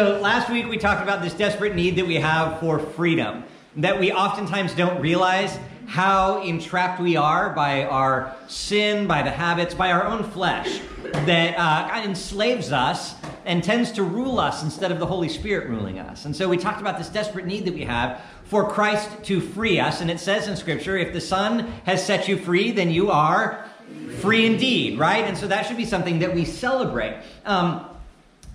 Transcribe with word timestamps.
So 0.00 0.18
last 0.18 0.48
week 0.48 0.66
we 0.66 0.78
talked 0.78 1.02
about 1.02 1.20
this 1.20 1.34
desperate 1.34 1.74
need 1.74 1.96
that 1.96 2.06
we 2.06 2.14
have 2.14 2.58
for 2.58 2.78
freedom, 2.78 3.44
that 3.76 4.00
we 4.00 4.10
oftentimes 4.12 4.72
don't 4.72 4.98
realize 4.98 5.58
how 5.84 6.42
entrapped 6.42 7.02
we 7.02 7.16
are 7.16 7.50
by 7.50 7.84
our 7.84 8.34
sin, 8.48 9.06
by 9.06 9.20
the 9.20 9.30
habits, 9.30 9.74
by 9.74 9.92
our 9.92 10.06
own 10.06 10.24
flesh 10.24 10.80
that 11.26 11.54
uh, 11.58 12.00
enslaves 12.02 12.72
us 12.72 13.14
and 13.44 13.62
tends 13.62 13.92
to 13.92 14.02
rule 14.02 14.40
us 14.40 14.62
instead 14.62 14.90
of 14.90 15.00
the 15.00 15.04
Holy 15.04 15.28
Spirit 15.28 15.68
ruling 15.68 15.98
us. 15.98 16.24
And 16.24 16.34
so 16.34 16.48
we 16.48 16.56
talked 16.56 16.80
about 16.80 16.96
this 16.96 17.10
desperate 17.10 17.44
need 17.44 17.66
that 17.66 17.74
we 17.74 17.84
have 17.84 18.22
for 18.44 18.70
Christ 18.70 19.22
to 19.24 19.38
free 19.38 19.80
us. 19.80 20.00
And 20.00 20.10
it 20.10 20.18
says 20.18 20.48
in 20.48 20.56
Scripture, 20.56 20.96
if 20.96 21.12
the 21.12 21.20
Son 21.20 21.70
has 21.84 22.02
set 22.02 22.26
you 22.26 22.38
free, 22.38 22.70
then 22.70 22.90
you 22.90 23.10
are 23.10 23.68
free 24.20 24.46
indeed, 24.46 24.98
right? 24.98 25.24
And 25.24 25.36
so 25.36 25.46
that 25.48 25.66
should 25.66 25.76
be 25.76 25.84
something 25.84 26.20
that 26.20 26.34
we 26.34 26.46
celebrate. 26.46 27.18
Um, 27.44 27.84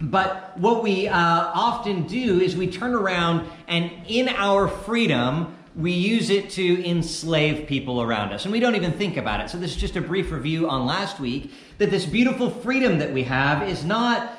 but 0.01 0.57
what 0.57 0.83
we 0.83 1.07
uh, 1.07 1.17
often 1.17 2.05
do 2.07 2.41
is 2.41 2.55
we 2.55 2.67
turn 2.67 2.93
around 2.93 3.47
and 3.67 3.91
in 4.07 4.27
our 4.29 4.67
freedom, 4.67 5.55
we 5.75 5.91
use 5.91 6.29
it 6.29 6.49
to 6.51 6.87
enslave 6.87 7.67
people 7.67 8.01
around 8.01 8.31
us. 8.31 8.45
And 8.45 8.51
we 8.51 8.59
don't 8.59 8.75
even 8.75 8.93
think 8.93 9.17
about 9.17 9.41
it. 9.41 9.49
So, 9.49 9.57
this 9.57 9.71
is 9.71 9.77
just 9.77 9.95
a 9.95 10.01
brief 10.01 10.31
review 10.31 10.69
on 10.69 10.85
last 10.85 11.19
week 11.19 11.51
that 11.77 11.91
this 11.91 12.05
beautiful 12.05 12.49
freedom 12.49 12.99
that 12.99 13.13
we 13.13 13.23
have 13.23 13.67
is 13.67 13.83
not. 13.83 14.31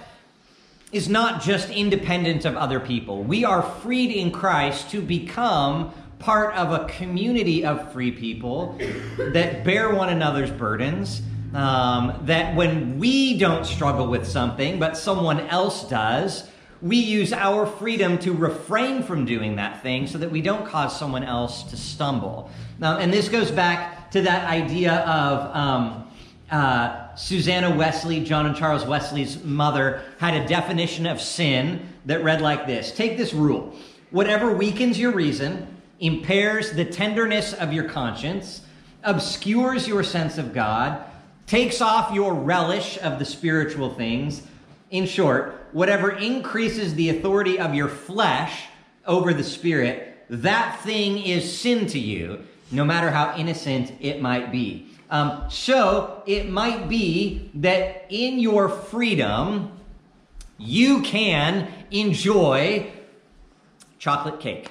Is 0.93 1.09
not 1.09 1.43
just 1.43 1.69
independent 1.71 2.45
of 2.45 2.57
other 2.57 2.79
people. 2.79 3.25
We 3.25 3.45
are 3.45 3.61
freed 3.61 4.13
in 4.13 4.31
Christ 4.31 4.89
to 4.93 5.03
become 5.03 5.93
part 6.21 6.55
of 6.55 6.73
a 6.73 6.87
community 6.87 7.65
of 7.65 7.93
free 7.93 8.13
people 8.13 8.79
that 9.19 9.65
bear 9.65 9.93
one 9.93 10.09
another's 10.09 10.51
burdens, 10.51 11.23
um, 11.57 12.21
that 12.27 12.55
when 12.55 12.99
we 12.99 13.39
don't 13.39 13.65
struggle 13.65 14.09
with 14.09 14.27
something, 14.27 14.79
but 14.79 14.97
someone 14.97 15.41
else 15.41 15.89
does, 15.89 16.51
we 16.83 16.99
use 16.99 17.33
our 17.33 17.65
freedom 17.65 18.19
to 18.19 18.33
refrain 18.35 19.03
from 19.03 19.25
doing 19.25 19.57
that 19.57 19.83
thing 19.83 20.07
so 20.07 20.19
that 20.19 20.31
we 20.31 20.43
don't 20.43 20.67
cause 20.67 20.99
someone 20.99 21.25
else 21.25 21.63
to 21.65 21.77
stumble. 21.77 22.51
Now, 22.79 22.99
and 22.99 23.11
this 23.11 23.31
goes 23.31 23.51
back 23.51 24.11
to 24.11 24.21
that 24.23 24.47
idea 24.47 24.97
of 24.97 25.57
um, 25.57 26.11
uh, 26.51 27.15
Susanna 27.15 27.75
Wesley, 27.75 28.23
John 28.23 28.45
and 28.45 28.55
Charles 28.55 28.85
Wesley's 28.85 29.43
mother, 29.43 30.03
had 30.19 30.35
a 30.35 30.47
definition 30.47 31.07
of 31.07 31.23
sin 31.23 31.89
that 32.05 32.23
read 32.23 32.43
like 32.43 32.67
this 32.67 32.93
Take 32.93 33.17
this 33.17 33.33
rule 33.33 33.75
whatever 34.11 34.53
weakens 34.53 34.99
your 34.99 35.13
reason, 35.13 35.67
impairs 36.01 36.73
the 36.73 36.85
tenderness 36.85 37.55
of 37.55 37.73
your 37.73 37.85
conscience, 37.85 38.61
obscures 39.03 39.89
your 39.89 40.03
sense 40.03 40.37
of 40.39 40.53
God, 40.53 41.03
takes 41.47 41.81
off 41.81 42.13
your 42.13 42.35
relish 42.35 42.99
of 42.99 43.19
the 43.19 43.25
spiritual 43.25 43.95
things. 43.95 44.43
In 44.91 45.07
short, 45.07 45.67
whatever 45.73 46.11
increases 46.11 46.95
the 46.95 47.11
authority 47.11 47.59
of 47.59 47.75
your 47.75 47.89
flesh 47.89 48.65
over 49.07 49.33
the 49.33 49.45
spirit, 49.45 50.25
that 50.29 50.81
thing 50.81 51.19
is 51.19 51.59
sin 51.59 51.87
to 51.87 51.99
you, 51.99 52.45
no 52.71 52.85
matter 52.85 53.11
how 53.11 53.37
innocent 53.37 53.93
it 54.01 54.21
might 54.21 54.51
be. 54.51 54.89
Um, 55.09 55.45
so 55.49 56.23
it 56.27 56.49
might 56.49 56.89
be 56.89 57.51
that 57.55 58.07
in 58.11 58.41
your 58.41 58.69
freedom, 58.69 59.71
you 60.59 61.03
can 61.03 61.73
enjoy 61.93 62.91
chocolate 64.01 64.41
cake, 64.41 64.71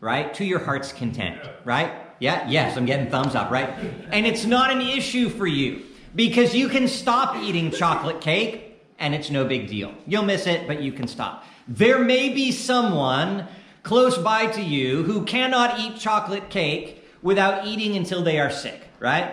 right? 0.00 0.34
To 0.34 0.44
your 0.44 0.58
heart's 0.58 0.92
content, 0.92 1.40
right? 1.64 1.92
Yeah, 2.18 2.48
yes, 2.48 2.76
I'm 2.76 2.86
getting 2.86 3.08
thumbs 3.08 3.36
up, 3.36 3.52
right? 3.52 3.68
And 4.10 4.26
it's 4.26 4.44
not 4.44 4.72
an 4.72 4.80
issue 4.80 5.28
for 5.28 5.46
you 5.46 5.84
because 6.14 6.54
you 6.54 6.68
can 6.68 6.88
stop 6.88 7.36
eating 7.36 7.70
chocolate 7.70 8.20
cake 8.20 8.80
and 8.98 9.14
it's 9.14 9.30
no 9.30 9.44
big 9.44 9.68
deal. 9.68 9.94
You'll 10.06 10.24
miss 10.24 10.46
it, 10.46 10.66
but 10.66 10.82
you 10.82 10.92
can 10.92 11.06
stop. 11.06 11.44
There 11.66 11.98
may 11.98 12.30
be 12.30 12.50
someone 12.52 13.46
close 13.82 14.18
by 14.18 14.46
to 14.46 14.62
you 14.62 15.02
who 15.04 15.24
cannot 15.24 15.78
eat 15.78 15.98
chocolate 15.98 16.50
cake 16.50 17.04
without 17.22 17.66
eating 17.66 17.96
until 17.96 18.22
they 18.22 18.38
are 18.38 18.50
sick, 18.50 18.80
right? 18.98 19.32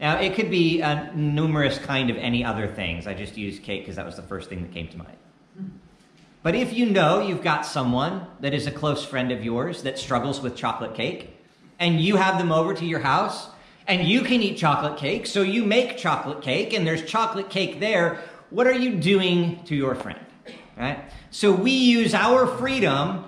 Now, 0.00 0.20
it 0.20 0.34
could 0.34 0.50
be 0.50 0.80
a 0.80 1.12
numerous 1.14 1.78
kind 1.78 2.10
of 2.10 2.16
any 2.16 2.44
other 2.44 2.68
things. 2.68 3.06
I 3.06 3.14
just 3.14 3.36
used 3.36 3.62
cake 3.62 3.82
because 3.82 3.96
that 3.96 4.06
was 4.06 4.16
the 4.16 4.22
first 4.22 4.48
thing 4.48 4.62
that 4.62 4.72
came 4.72 4.88
to 4.88 4.98
mind. 4.98 5.16
But 6.42 6.54
if 6.54 6.72
you 6.72 6.86
know 6.86 7.20
you've 7.20 7.42
got 7.42 7.66
someone 7.66 8.26
that 8.40 8.54
is 8.54 8.66
a 8.66 8.70
close 8.70 9.04
friend 9.04 9.32
of 9.32 9.44
yours 9.44 9.82
that 9.82 9.98
struggles 9.98 10.40
with 10.40 10.54
chocolate 10.54 10.94
cake, 10.94 11.36
and 11.80 12.00
you 12.00 12.16
have 12.16 12.38
them 12.38 12.52
over 12.52 12.74
to 12.74 12.84
your 12.84 13.00
house, 13.00 13.48
and 13.88 14.06
you 14.06 14.22
can 14.22 14.42
eat 14.42 14.58
chocolate 14.58 14.98
cake, 14.98 15.26
so 15.26 15.42
you 15.42 15.64
make 15.64 15.96
chocolate 15.96 16.42
cake, 16.42 16.72
and 16.72 16.86
there's 16.86 17.02
chocolate 17.04 17.50
cake 17.50 17.80
there, 17.80 18.22
what 18.50 18.66
are 18.66 18.74
you 18.74 18.96
doing 18.96 19.64
to 19.64 19.74
your 19.74 19.94
friend? 19.94 20.20
Right? 20.76 21.00
So 21.30 21.52
we 21.52 21.72
use 21.72 22.14
our 22.14 22.46
freedom 22.46 23.24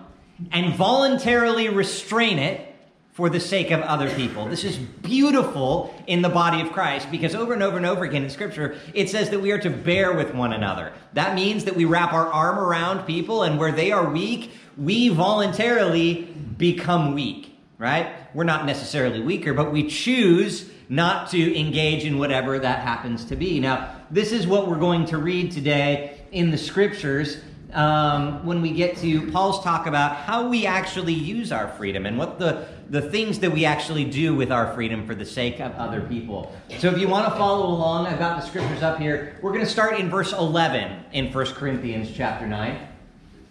and 0.53 0.75
voluntarily 0.75 1.69
restrain 1.69 2.39
it 2.39 2.67
for 3.13 3.29
the 3.29 3.41
sake 3.41 3.71
of 3.71 3.81
other 3.81 4.09
people. 4.15 4.47
This 4.47 4.65
is 4.65 4.77
beautiful 4.79 5.95
in 6.07 6.23
the 6.23 6.29
body 6.29 6.61
of 6.61 6.73
Christ 6.73 7.11
because 7.11 7.35
over 7.35 7.53
and 7.53 7.63
over 7.63 7.77
and 7.77 7.85
over 7.85 8.05
again 8.05 8.23
in 8.23 8.31
Scripture, 8.31 8.79
it 8.95 9.11
says 9.11 9.31
that 9.31 9.41
we 9.41 9.51
are 9.51 9.59
to 9.59 9.69
bear 9.69 10.15
with 10.15 10.33
one 10.35 10.53
another. 10.53 10.93
That 11.15 11.35
means 11.35 11.65
that 11.65 11.77
we 11.77 11.85
wrap 11.85 12.13
our 12.13 12.27
arm 12.27 12.59
around 12.59 13.07
people, 13.07 13.43
and 13.43 13.59
where 13.59 13.73
they 13.73 13.93
are 13.93 14.09
weak, 14.09 14.53
we 14.79 15.09
voluntarily 15.09 16.23
become 16.57 17.15
weak, 17.15 17.50
right? 17.81 18.15
We're 18.35 18.45
not 18.45 18.67
necessarily 18.67 19.23
weaker, 19.23 19.55
but 19.55 19.73
we 19.73 19.89
choose 19.89 20.71
not 20.91 21.31
to 21.31 21.59
engage 21.59 22.05
in 22.05 22.19
whatever 22.19 22.59
that 22.59 22.81
happens 22.81 23.25
to 23.25 23.37
be. 23.37 23.59
Now, 23.59 23.97
this 24.11 24.33
is 24.33 24.47
what 24.47 24.69
we're 24.69 24.79
going 24.79 25.07
to 25.07 25.19
read 25.19 25.51
today 25.51 26.21
in 26.31 26.51
the 26.51 26.59
Scriptures 26.59 27.39
um, 27.73 28.45
when 28.45 28.61
we 28.61 28.73
get 28.73 28.99
to 28.99 29.31
Paul's 29.31 29.65
talk 29.65 29.87
about 29.87 30.17
how 30.17 30.49
we 30.49 30.67
actually 30.67 31.15
use 31.15 31.53
our 31.53 31.69
freedom 31.69 32.05
and 32.05 32.19
what 32.19 32.39
the, 32.39 32.67
the 32.91 33.01
things 33.01 33.39
that 33.39 33.51
we 33.51 33.65
actually 33.65 34.05
do 34.05 34.35
with 34.35 34.53
our 34.53 34.75
freedom 34.75 35.07
for 35.07 35.15
the 35.15 35.25
sake 35.25 35.59
of 35.61 35.73
other 35.77 36.03
people. 36.03 36.55
So 36.81 36.91
if 36.91 36.99
you 36.99 37.09
want 37.09 37.33
to 37.33 37.39
follow 37.39 37.67
along, 37.67 38.09
I've 38.09 38.19
got 38.19 38.41
the 38.41 38.47
scriptures 38.47 38.83
up 38.83 38.99
here. 38.99 39.39
We're 39.41 39.53
going 39.53 39.65
to 39.65 39.71
start 39.71 39.99
in 39.99 40.11
verse 40.11 40.33
11 40.33 41.05
in 41.13 41.33
1 41.33 41.47
Corinthians 41.55 42.11
chapter 42.15 42.47
9. 42.47 42.89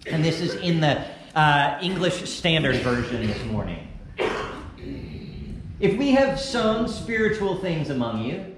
And 0.05 0.23
this 0.23 0.39
is 0.39 0.53
in 0.55 0.81
the 0.81 1.03
uh, 1.33 1.79
English 1.81 2.29
Standard 2.29 2.75
Version 2.77 3.25
this 3.25 3.43
morning. 3.45 3.88
If 5.79 5.97
we 5.97 6.11
have 6.11 6.37
sown 6.37 6.89
spiritual 6.89 7.55
things 7.55 7.89
among 7.89 8.25
you, 8.25 8.53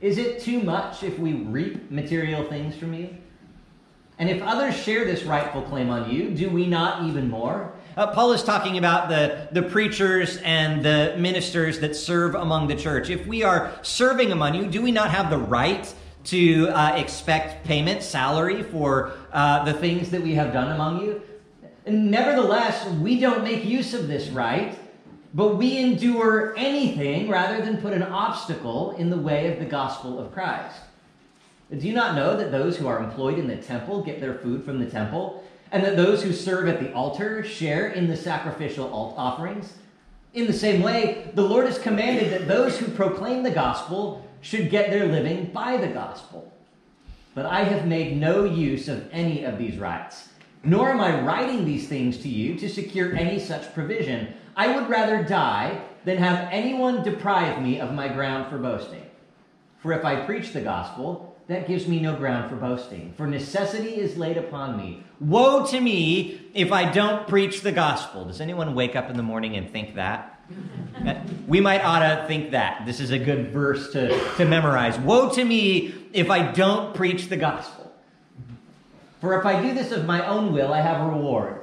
is 0.00 0.16
it 0.16 0.40
too 0.40 0.62
much 0.62 1.02
if 1.02 1.18
we 1.18 1.34
reap 1.34 1.90
material 1.90 2.44
things 2.44 2.74
from 2.74 2.94
you? 2.94 3.14
And 4.18 4.30
if 4.30 4.40
others 4.42 4.74
share 4.74 5.04
this 5.04 5.24
rightful 5.24 5.62
claim 5.62 5.90
on 5.90 6.10
you, 6.10 6.30
do 6.30 6.48
we 6.48 6.66
not 6.66 7.04
even 7.04 7.28
more? 7.28 7.74
Uh, 7.94 8.06
Paul 8.06 8.32
is 8.32 8.42
talking 8.42 8.78
about 8.78 9.10
the, 9.10 9.48
the 9.52 9.68
preachers 9.68 10.38
and 10.38 10.82
the 10.82 11.14
ministers 11.18 11.78
that 11.80 11.94
serve 11.94 12.34
among 12.34 12.68
the 12.68 12.76
church. 12.76 13.10
If 13.10 13.26
we 13.26 13.42
are 13.42 13.70
serving 13.82 14.32
among 14.32 14.54
you, 14.54 14.66
do 14.66 14.80
we 14.80 14.92
not 14.92 15.10
have 15.10 15.28
the 15.28 15.38
right 15.38 15.92
to 16.24 16.68
uh, 16.68 16.96
expect 16.96 17.66
payment, 17.66 18.02
salary 18.02 18.62
for 18.62 19.12
uh, 19.32 19.62
the 19.64 19.74
things 19.74 20.10
that 20.10 20.22
we 20.22 20.32
have 20.34 20.54
done 20.54 20.72
among 20.72 21.04
you? 21.04 21.20
Nevertheless, 21.86 22.86
we 22.94 23.20
don't 23.20 23.44
make 23.44 23.64
use 23.64 23.92
of 23.92 24.08
this 24.08 24.28
right, 24.28 24.78
but 25.34 25.56
we 25.56 25.78
endure 25.78 26.54
anything 26.56 27.28
rather 27.28 27.64
than 27.64 27.80
put 27.80 27.92
an 27.92 28.02
obstacle 28.02 28.92
in 28.92 29.10
the 29.10 29.16
way 29.16 29.52
of 29.52 29.58
the 29.58 29.64
gospel 29.64 30.18
of 30.18 30.32
Christ. 30.32 30.80
Do 31.70 31.86
you 31.86 31.94
not 31.94 32.14
know 32.14 32.36
that 32.36 32.52
those 32.52 32.76
who 32.76 32.86
are 32.86 33.02
employed 33.02 33.38
in 33.38 33.46
the 33.46 33.56
temple 33.56 34.02
get 34.02 34.20
their 34.20 34.34
food 34.34 34.62
from 34.64 34.78
the 34.78 34.90
temple, 34.90 35.42
and 35.70 35.82
that 35.84 35.96
those 35.96 36.22
who 36.22 36.32
serve 36.32 36.68
at 36.68 36.80
the 36.80 36.92
altar 36.92 37.42
share 37.42 37.88
in 37.88 38.08
the 38.08 38.16
sacrificial 38.16 38.92
alt 38.92 39.14
offerings? 39.16 39.78
In 40.34 40.46
the 40.46 40.52
same 40.52 40.82
way, 40.82 41.30
the 41.34 41.42
Lord 41.42 41.66
has 41.66 41.78
commanded 41.78 42.30
that 42.30 42.46
those 42.46 42.78
who 42.78 42.88
proclaim 42.88 43.42
the 43.42 43.50
gospel 43.50 44.26
should 44.42 44.70
get 44.70 44.90
their 44.90 45.06
living 45.06 45.46
by 45.46 45.78
the 45.78 45.88
gospel. 45.88 46.52
But 47.34 47.46
I 47.46 47.64
have 47.64 47.86
made 47.86 48.18
no 48.18 48.44
use 48.44 48.88
of 48.88 49.08
any 49.10 49.44
of 49.44 49.56
these 49.56 49.78
rights, 49.78 50.28
nor 50.64 50.90
am 50.90 51.00
I 51.00 51.22
writing 51.22 51.64
these 51.64 51.88
things 51.88 52.18
to 52.18 52.28
you 52.28 52.58
to 52.58 52.68
secure 52.68 53.14
any 53.14 53.38
such 53.38 53.72
provision. 53.72 54.34
I 54.56 54.74
would 54.74 54.88
rather 54.88 55.22
die 55.22 55.82
than 56.04 56.18
have 56.18 56.48
anyone 56.50 57.02
deprive 57.02 57.62
me 57.62 57.80
of 57.80 57.92
my 57.92 58.08
ground 58.08 58.50
for 58.50 58.58
boasting. 58.58 59.02
For 59.80 59.92
if 59.92 60.04
I 60.04 60.24
preach 60.24 60.52
the 60.52 60.60
gospel, 60.60 61.36
that 61.48 61.66
gives 61.66 61.88
me 61.88 62.00
no 62.00 62.14
ground 62.14 62.48
for 62.48 62.56
boasting, 62.56 63.14
for 63.16 63.26
necessity 63.26 63.96
is 63.96 64.16
laid 64.16 64.36
upon 64.36 64.76
me. 64.76 65.02
Woe 65.20 65.66
to 65.66 65.80
me 65.80 66.40
if 66.54 66.72
I 66.72 66.90
don't 66.90 67.26
preach 67.26 67.62
the 67.62 67.72
gospel. 67.72 68.24
Does 68.24 68.40
anyone 68.40 68.74
wake 68.74 68.94
up 68.94 69.10
in 69.10 69.16
the 69.16 69.22
morning 69.22 69.56
and 69.56 69.70
think 69.70 69.96
that? 69.96 70.40
we 71.48 71.60
might 71.60 71.84
ought 71.84 72.00
to 72.00 72.26
think 72.26 72.52
that. 72.52 72.86
This 72.86 73.00
is 73.00 73.10
a 73.10 73.18
good 73.18 73.52
verse 73.52 73.92
to, 73.92 74.34
to 74.36 74.44
memorize. 74.44 74.98
Woe 74.98 75.30
to 75.30 75.44
me 75.44 75.94
if 76.12 76.30
I 76.30 76.52
don't 76.52 76.94
preach 76.94 77.28
the 77.28 77.36
gospel. 77.36 77.92
For 79.20 79.38
if 79.38 79.46
I 79.46 79.60
do 79.62 79.72
this 79.72 79.92
of 79.92 80.04
my 80.04 80.26
own 80.26 80.52
will, 80.52 80.72
I 80.72 80.80
have 80.80 81.00
a 81.00 81.10
reward. 81.10 81.60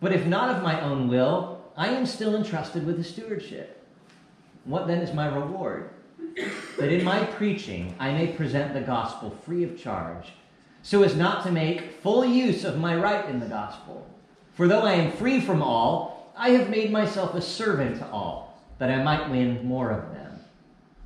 But 0.00 0.12
if 0.12 0.26
not 0.26 0.54
of 0.54 0.62
my 0.62 0.80
own 0.80 1.08
will, 1.08 1.53
I 1.76 1.88
am 1.88 2.06
still 2.06 2.36
entrusted 2.36 2.86
with 2.86 2.96
the 2.96 3.04
stewardship. 3.04 3.84
What 4.64 4.86
then 4.86 5.00
is 5.00 5.12
my 5.12 5.26
reward? 5.26 5.90
that 6.78 6.92
in 6.92 7.04
my 7.04 7.24
preaching 7.24 7.94
I 7.98 8.12
may 8.12 8.28
present 8.28 8.74
the 8.74 8.80
gospel 8.80 9.30
free 9.30 9.64
of 9.64 9.80
charge, 9.80 10.32
so 10.82 11.02
as 11.02 11.16
not 11.16 11.44
to 11.44 11.52
make 11.52 12.00
full 12.02 12.24
use 12.24 12.64
of 12.64 12.78
my 12.78 12.96
right 12.96 13.28
in 13.28 13.40
the 13.40 13.46
gospel. 13.46 14.06
For 14.54 14.68
though 14.68 14.82
I 14.82 14.92
am 14.92 15.12
free 15.12 15.40
from 15.40 15.62
all, 15.62 16.32
I 16.36 16.50
have 16.50 16.70
made 16.70 16.90
myself 16.90 17.34
a 17.34 17.40
servant 17.40 17.98
to 17.98 18.08
all, 18.08 18.60
that 18.78 18.90
I 18.90 19.02
might 19.02 19.30
win 19.30 19.64
more 19.66 19.90
of 19.90 20.12
them. 20.12 20.40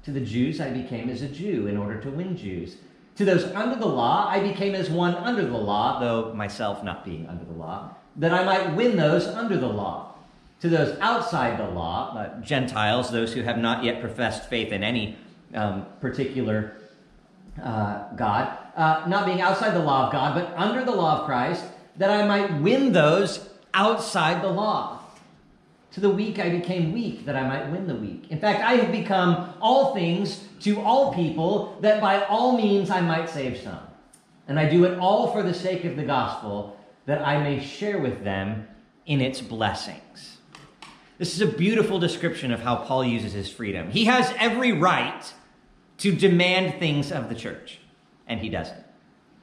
To 0.05 0.11
the 0.11 0.21
Jews 0.21 0.61
I 0.61 0.71
became 0.71 1.11
as 1.11 1.23
a 1.23 1.29
Jew 1.29 1.67
in 1.67 1.77
order 1.77 2.01
to 2.01 2.11
win 2.11 2.37
Jews. 2.37 2.77
To 3.17 3.25
those 3.25 3.45
under 3.45 3.77
the 3.77 3.87
law 3.87 4.29
I 4.29 4.41
became 4.41 4.75
as 4.75 4.89
one 4.89 5.15
under 5.15 5.45
the 5.45 5.57
law, 5.57 6.01
though 6.01 6.33
myself 6.35 6.83
not 6.83 7.05
being 7.05 7.27
under 7.27 7.45
the 7.45 7.53
law, 7.53 7.91
that 8.17 8.33
I 8.33 8.45
might 8.45 8.75
win 8.75 8.97
those 8.97 9.27
under 9.27 9.57
the 9.57 9.69
law. 9.69 10.08
To 10.61 10.69
those 10.69 10.99
outside 10.99 11.59
the 11.59 11.71
law, 11.71 12.17
uh, 12.17 12.41
Gentiles, 12.41 13.11
those 13.11 13.33
who 13.33 13.43
have 13.43 13.59
not 13.59 13.85
yet 13.85 14.01
professed 14.01 14.49
faith 14.49 14.73
in 14.73 14.83
any 14.83 15.17
um, 15.55 15.87
particular 16.01 16.77
uh, 17.63 18.13
God, 18.15 18.59
uh, 18.77 19.05
not 19.07 19.27
being 19.27 19.41
outside 19.41 19.75
the 19.75 19.83
law 19.83 20.07
of 20.07 20.13
God, 20.13 20.35
but 20.35 20.53
under 20.57 20.85
the 20.85 20.91
law 20.91 21.21
of 21.21 21.27
Christ, 21.27 21.65
that 21.97 22.11
I 22.11 22.27
might 22.27 22.61
win 22.61 22.93
those 22.93 23.49
outside 23.75 24.43
the 24.43 24.49
law. 24.49 25.01
To 25.93 26.01
the 26.01 26.11
weak 26.11 26.39
I 26.39 26.51
became 26.51 26.93
weak, 26.93 27.25
that 27.27 27.37
I 27.37 27.47
might 27.47 27.71
win 27.71 27.87
the 27.87 27.95
weak. 27.95 28.27
In 28.31 28.39
fact, 28.39 28.61
I 28.61 28.75
have 28.75 28.93
become 28.93 29.55
all 29.61 29.95
things 29.95 30.45
to 30.61 30.81
all 30.81 31.15
people, 31.15 31.79
that 31.81 32.01
by 32.01 32.25
all 32.25 32.57
means 32.57 32.91
I 32.91 33.01
might 33.01 33.31
save 33.31 33.59
some. 33.59 33.81
And 34.49 34.59
I 34.59 34.69
do 34.69 34.85
it 34.85 34.99
all 34.99 35.33
for 35.33 35.43
the 35.43 35.55
sake 35.55 35.85
of 35.85 35.97
the 35.97 36.05
gospel, 36.05 36.79
that 37.07 37.27
I 37.27 37.39
may 37.39 37.61
share 37.61 37.99
with 37.99 38.25
them 38.25 38.69
in 39.07 39.21
its 39.21 39.41
blessings. 39.41 40.38
This 41.19 41.35
is 41.35 41.41
a 41.41 41.47
beautiful 41.47 41.99
description 41.99 42.53
of 42.53 42.61
how 42.61 42.77
Paul 42.77 43.05
uses 43.05 43.33
his 43.33 43.51
freedom. 43.51 43.91
He 43.91 44.05
has 44.05 44.33
every 44.39 44.71
right 44.71 45.33
to 45.99 46.13
demand 46.13 46.79
things 46.79 47.11
of 47.11 47.29
the 47.29 47.35
church, 47.35 47.81
and 48.29 48.41
he 48.41 48.49
doesn't. 48.49 48.85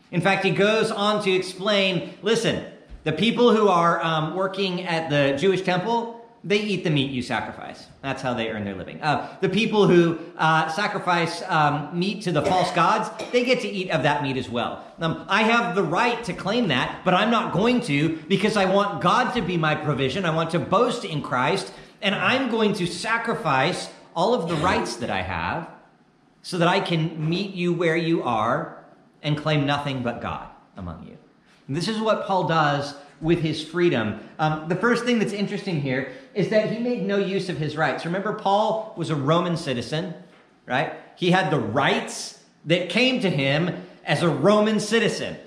In 0.10 0.22
fact, 0.22 0.46
he 0.46 0.52
goes 0.52 0.90
on 0.90 1.22
to 1.24 1.32
explain 1.32 2.18
listen, 2.22 2.66
the 3.04 3.12
people 3.12 3.54
who 3.54 3.68
are 3.68 4.02
um, 4.02 4.36
working 4.36 4.84
at 4.84 5.10
the 5.10 5.38
Jewish 5.38 5.64
temple, 5.64 6.15
they 6.46 6.60
eat 6.60 6.84
the 6.84 6.92
meat 6.92 7.10
you 7.10 7.24
sacrifice. 7.24 7.88
That's 8.04 8.22
how 8.22 8.36
they 8.36 8.50
earn 8.50 8.66
their 8.66 8.76
living. 8.76 9.02
Uh, 9.02 9.36
the 9.42 9.50
people 9.50 9.88
who 9.88 10.20
uh, 10.38 10.70
sacrifice 10.70 11.42
um, 11.48 11.98
meat 11.98 12.22
to 12.22 12.32
the 12.32 12.44
false 12.44 12.72
gods, 12.72 13.10
they 13.32 13.44
get 13.44 13.62
to 13.62 13.68
eat 13.68 13.90
of 13.90 14.04
that 14.04 14.22
meat 14.22 14.38
as 14.38 14.48
well. 14.48 14.86
Um, 15.00 15.26
I 15.28 15.42
have 15.42 15.74
the 15.74 15.84
right 15.84 16.24
to 16.26 16.34
claim 16.34 16.68
that, 16.68 17.02
but 17.04 17.16
I'm 17.16 17.32
not 17.32 17.52
going 17.52 17.82
to 17.82 18.18
because 18.28 18.56
I 18.58 18.66
want 18.66 19.02
God 19.02 19.34
to 19.34 19.42
be 19.42 19.58
my 19.58 19.74
provision. 19.74 20.24
I 20.24 20.36
want 20.36 20.52
to 20.52 20.60
boast 20.60 21.04
in 21.04 21.24
Christ, 21.24 21.74
and 22.04 22.14
I'm 22.14 22.52
going 22.52 22.74
to 22.74 22.86
sacrifice 22.86 23.90
all 24.16 24.36
of 24.36 24.48
the 24.48 24.56
rights 24.56 24.98
that 24.98 25.10
I 25.10 25.24
have 25.24 25.68
so 26.44 26.60
that 26.60 26.68
I 26.68 26.80
can 26.80 27.28
meet 27.28 27.56
you 27.56 27.74
where 27.74 27.98
you 27.98 28.22
are 28.22 28.86
and 29.24 29.36
claim 29.36 29.66
nothing 29.66 30.04
but 30.04 30.22
God 30.22 30.48
among 30.78 31.08
you. 31.08 31.18
And 31.68 31.76
this 31.76 31.88
is 31.88 32.00
what 32.00 32.28
Paul 32.28 32.48
does 32.48 32.94
with 33.22 33.40
his 33.40 33.64
freedom. 33.64 34.20
Um, 34.40 34.68
the 34.68 34.76
first 34.76 35.06
thing 35.06 35.20
that's 35.20 35.34
interesting 35.34 35.82
here 35.82 36.12
is 36.34 36.50
that 36.50 36.72
he 36.72 36.80
made 36.80 37.06
no 37.06 37.18
use 37.18 37.50
of 37.50 37.58
his 37.58 37.78
rights. 37.78 38.06
Remember, 38.06 38.34
Paul 38.34 38.94
was 38.98 39.10
a 39.10 39.16
Roman 39.16 39.58
citizen, 39.58 40.14
right? 40.66 40.94
He 41.16 41.32
had 41.32 41.52
the 41.52 41.60
rights 41.60 42.40
that 42.66 42.90
came 42.90 43.22
to 43.22 43.30
him 43.30 43.86
as 44.04 44.22
a 44.22 44.30
Roman 44.30 44.80
citizen, 44.80 45.38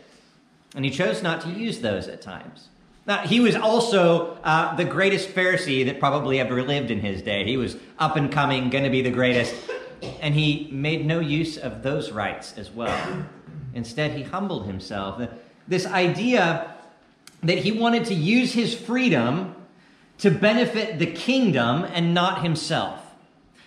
and 0.74 0.84
he 0.84 0.90
chose 0.90 1.22
not 1.22 1.42
to 1.42 1.50
use 1.50 1.80
those 1.80 2.08
at 2.08 2.22
times. 2.22 2.68
Now, 3.06 3.18
he 3.18 3.40
was 3.40 3.56
also 3.56 4.38
uh, 4.44 4.76
the 4.76 4.84
greatest 4.84 5.30
Pharisee 5.30 5.86
that 5.86 5.98
probably 5.98 6.40
ever 6.40 6.62
lived 6.62 6.90
in 6.90 7.00
his 7.00 7.22
day. 7.22 7.44
He 7.44 7.56
was 7.56 7.76
up 7.98 8.16
and 8.16 8.30
coming, 8.30 8.68
going 8.68 8.84
to 8.84 8.90
be 8.90 9.00
the 9.00 9.10
greatest 9.10 9.54
and 10.20 10.34
he 10.34 10.68
made 10.70 11.06
no 11.06 11.20
use 11.20 11.56
of 11.56 11.82
those 11.82 12.12
rights 12.12 12.54
as 12.56 12.70
well. 12.70 13.24
Instead, 13.74 14.12
he 14.12 14.22
humbled 14.22 14.66
himself. 14.66 15.20
This 15.66 15.86
idea 15.86 16.74
that 17.42 17.58
he 17.58 17.72
wanted 17.72 18.06
to 18.06 18.14
use 18.14 18.52
his 18.52 18.74
freedom 18.74 19.54
to 20.18 20.30
benefit 20.30 20.98
the 20.98 21.06
kingdom 21.06 21.84
and 21.84 22.12
not 22.12 22.42
himself. 22.42 23.00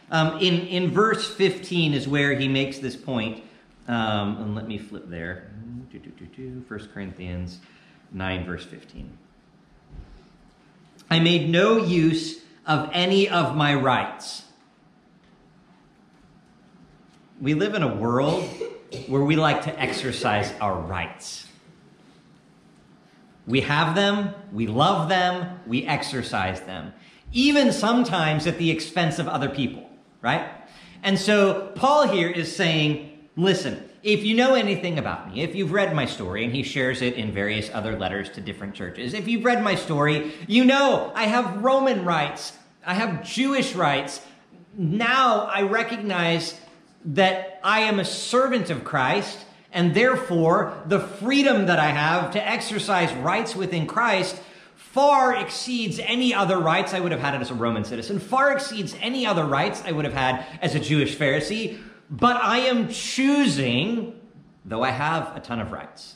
Um, 0.10 0.40
in, 0.40 0.68
in 0.68 0.92
verse 0.92 1.34
15 1.34 1.94
is 1.94 2.08
where 2.08 2.34
he 2.34 2.48
makes 2.48 2.80
this 2.80 2.96
point. 2.96 3.44
Um, 3.88 4.38
and 4.38 4.56
let 4.56 4.68
me 4.68 4.78
flip 4.78 5.10
there. 5.10 5.52
1 6.68 6.90
Corinthians 6.94 7.60
9, 8.12 8.46
verse 8.46 8.66
15. 8.66 9.18
I 11.10 11.20
made 11.20 11.50
no 11.50 11.78
use 11.78 12.42
of 12.66 12.90
any 12.94 13.30
of 13.30 13.56
my 13.56 13.74
rights 13.74 14.44
we 17.42 17.56
live 17.56 17.74
in 17.74 17.82
a 17.82 17.94
world 17.94 18.44
where 19.08 19.24
we 19.24 19.36
like 19.36 19.64
to 19.64 19.80
exercise 19.80 20.54
our 20.62 20.80
rights. 20.80 21.48
We 23.48 23.62
have 23.62 23.96
them, 23.96 24.34
we 24.52 24.68
love 24.68 25.10
them, 25.10 25.60
we 25.66 25.86
exercise 25.86 26.62
them, 26.62 26.94
even 27.32 27.72
sometimes 27.72 28.46
at 28.48 28.58
the 28.58 28.70
expense 28.70 29.20
of 29.20 29.28
other 29.28 29.50
people, 29.50 29.90
right? 30.22 30.50
And 31.04 31.18
so 31.18 31.72
Paul 31.76 32.08
here 32.08 32.30
is 32.30 32.56
saying, 32.56 33.28
listen, 33.36 33.90
if 34.04 34.24
you 34.24 34.36
know 34.36 34.56
anything 34.56 34.98
about 34.98 35.32
me, 35.32 35.42
if 35.42 35.56
you've 35.56 35.72
read 35.72 35.96
my 35.96 36.06
story, 36.06 36.44
and 36.44 36.54
he 36.54 36.64
shares 36.64 37.02
it 37.02 37.16
in 37.16 37.32
various 37.32 37.70
other 37.74 37.98
letters 37.98 38.30
to 38.32 38.42
different 38.42 38.74
churches, 38.74 39.14
if 39.14 39.28
you've 39.28 39.46
read 39.46 39.64
my 39.64 39.76
story, 39.76 40.34
you 40.48 40.66
know 40.66 41.12
I 41.16 41.26
have 41.26 41.64
Roman 41.64 42.04
rights, 42.06 42.58
I 42.86 42.94
have 42.96 43.24
Jewish 43.24 43.76
rights. 43.76 44.22
Now 44.76 45.42
I 45.46 45.64
recognize 45.64 46.60
that 47.06 47.60
I 47.64 47.82
am 47.82 48.00
a 48.00 48.06
servant 48.06 48.70
of 48.70 48.84
Christ, 48.84 49.46
and 49.72 49.94
therefore 49.94 50.82
the 50.86 51.00
freedom 51.00 51.68
that 51.68 51.80
I 51.80 51.88
have 51.88 52.32
to 52.32 52.46
exercise 52.48 53.14
rights 53.14 53.56
within 53.56 53.88
Christ 53.88 54.42
far 54.76 55.34
exceeds 55.36 56.00
any 56.00 56.34
other 56.34 56.58
rights 56.60 56.94
I 56.94 57.00
would 57.00 57.14
have 57.14 57.22
had 57.22 57.42
as 57.42 57.50
a 57.50 57.54
Roman 57.54 57.86
citizen, 57.86 58.20
far 58.20 58.52
exceeds 58.52 58.94
any 59.00 59.26
other 59.26 59.46
rights 59.46 59.82
I 59.86 59.94
would 59.94 60.04
have 60.04 60.14
had 60.14 60.46
as 60.62 60.76
a 60.76 60.80
Jewish 60.80 61.16
Pharisee. 61.16 61.80
But 62.10 62.36
I 62.36 62.60
am 62.60 62.90
choosing, 62.90 64.20
though 64.66 64.84
I 64.84 64.90
have 64.90 65.36
a 65.36 65.40
ton 65.40 65.62
of 65.62 65.72
rights, 65.72 66.16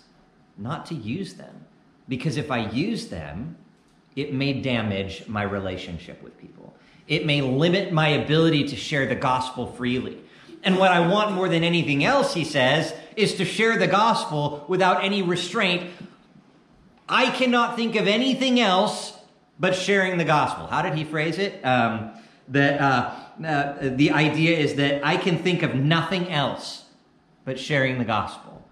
not 0.57 0.85
to 0.87 0.95
use 0.95 1.35
them. 1.35 1.65
Because 2.09 2.35
if 2.35 2.51
I 2.51 2.69
use 2.69 3.07
them, 3.07 3.55
it 4.15 4.33
may 4.33 4.53
damage 4.53 5.25
my 5.27 5.43
relationship 5.43 6.21
with 6.21 6.37
people. 6.37 6.75
It 7.07 7.25
may 7.25 7.41
limit 7.41 7.93
my 7.93 8.09
ability 8.09 8.67
to 8.67 8.75
share 8.75 9.05
the 9.05 9.15
gospel 9.15 9.67
freely. 9.67 10.17
And 10.63 10.77
what 10.77 10.91
I 10.91 11.07
want 11.07 11.31
more 11.31 11.47
than 11.47 11.63
anything 11.63 12.03
else, 12.03 12.33
he 12.33 12.43
says, 12.43 12.93
is 13.15 13.35
to 13.35 13.45
share 13.45 13.77
the 13.77 13.87
gospel 13.87 14.65
without 14.67 15.03
any 15.03 15.21
restraint. 15.21 15.89
I 17.07 17.29
cannot 17.31 17.75
think 17.75 17.95
of 17.95 18.07
anything 18.07 18.59
else 18.59 19.17
but 19.59 19.75
sharing 19.75 20.17
the 20.17 20.25
gospel. 20.25 20.67
How 20.67 20.81
did 20.81 20.95
he 20.95 21.03
phrase 21.03 21.37
it? 21.37 21.63
Um, 21.63 22.11
that 22.49 22.79
uh, 22.79 23.15
uh, 23.45 23.73
the 23.81 24.11
idea 24.11 24.57
is 24.57 24.75
that 24.75 25.05
I 25.05 25.17
can 25.17 25.37
think 25.39 25.63
of 25.63 25.75
nothing 25.75 26.31
else 26.31 26.83
but 27.43 27.59
sharing 27.59 27.97
the 27.97 28.05
gospel. 28.05 28.63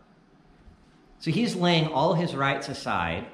So 1.19 1.31
he's 1.31 1.55
laying 1.55 1.87
all 1.87 2.15
his 2.15 2.35
rights 2.35 2.69
aside, 2.69 3.25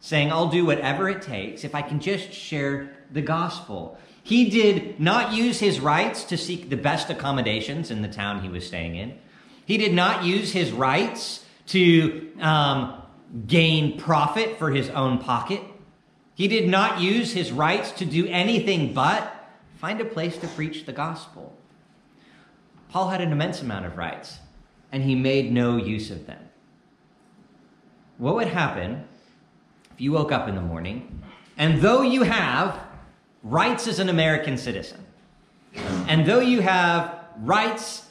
saying, 0.00 0.32
I'll 0.32 0.48
do 0.48 0.64
whatever 0.64 1.08
it 1.08 1.22
takes 1.22 1.64
if 1.64 1.74
I 1.74 1.82
can 1.82 2.00
just 2.00 2.32
share 2.32 2.90
the 3.12 3.20
gospel. 3.22 3.98
He 4.22 4.48
did 4.48 4.98
not 4.98 5.34
use 5.34 5.60
his 5.60 5.80
rights 5.80 6.24
to 6.24 6.38
seek 6.38 6.70
the 6.70 6.76
best 6.76 7.10
accommodations 7.10 7.90
in 7.90 8.00
the 8.00 8.08
town 8.08 8.42
he 8.42 8.48
was 8.48 8.66
staying 8.66 8.96
in. 8.96 9.18
He 9.66 9.76
did 9.78 9.94
not 9.94 10.24
use 10.24 10.52
his 10.52 10.72
rights 10.72 11.44
to 11.68 12.30
um, 12.40 13.02
gain 13.46 13.98
profit 13.98 14.58
for 14.58 14.70
his 14.70 14.90
own 14.90 15.18
pocket. 15.18 15.62
He 16.34 16.48
did 16.48 16.68
not 16.68 17.00
use 17.00 17.32
his 17.32 17.52
rights 17.52 17.92
to 17.92 18.04
do 18.04 18.26
anything 18.26 18.92
but 18.92 19.48
find 19.78 20.00
a 20.00 20.04
place 20.04 20.36
to 20.38 20.48
preach 20.48 20.86
the 20.86 20.92
gospel. 20.92 21.56
Paul 22.90 23.08
had 23.08 23.20
an 23.20 23.32
immense 23.32 23.60
amount 23.60 23.86
of 23.86 23.96
rights, 23.96 24.38
and 24.92 25.02
he 25.02 25.14
made 25.14 25.52
no 25.52 25.76
use 25.76 26.10
of 26.10 26.26
them. 26.26 26.38
What 28.18 28.34
would 28.36 28.48
happen 28.48 29.04
if 29.92 30.00
you 30.00 30.12
woke 30.12 30.32
up 30.32 30.48
in 30.48 30.54
the 30.54 30.60
morning, 30.60 31.22
and 31.56 31.80
though 31.80 32.02
you 32.02 32.22
have 32.22 32.78
rights 33.44 33.86
as 33.86 33.98
an 33.98 34.08
American 34.08 34.56
citizen. 34.56 35.04
And 36.08 36.26
though 36.26 36.40
you 36.40 36.62
have 36.62 37.14
rights 37.40 38.03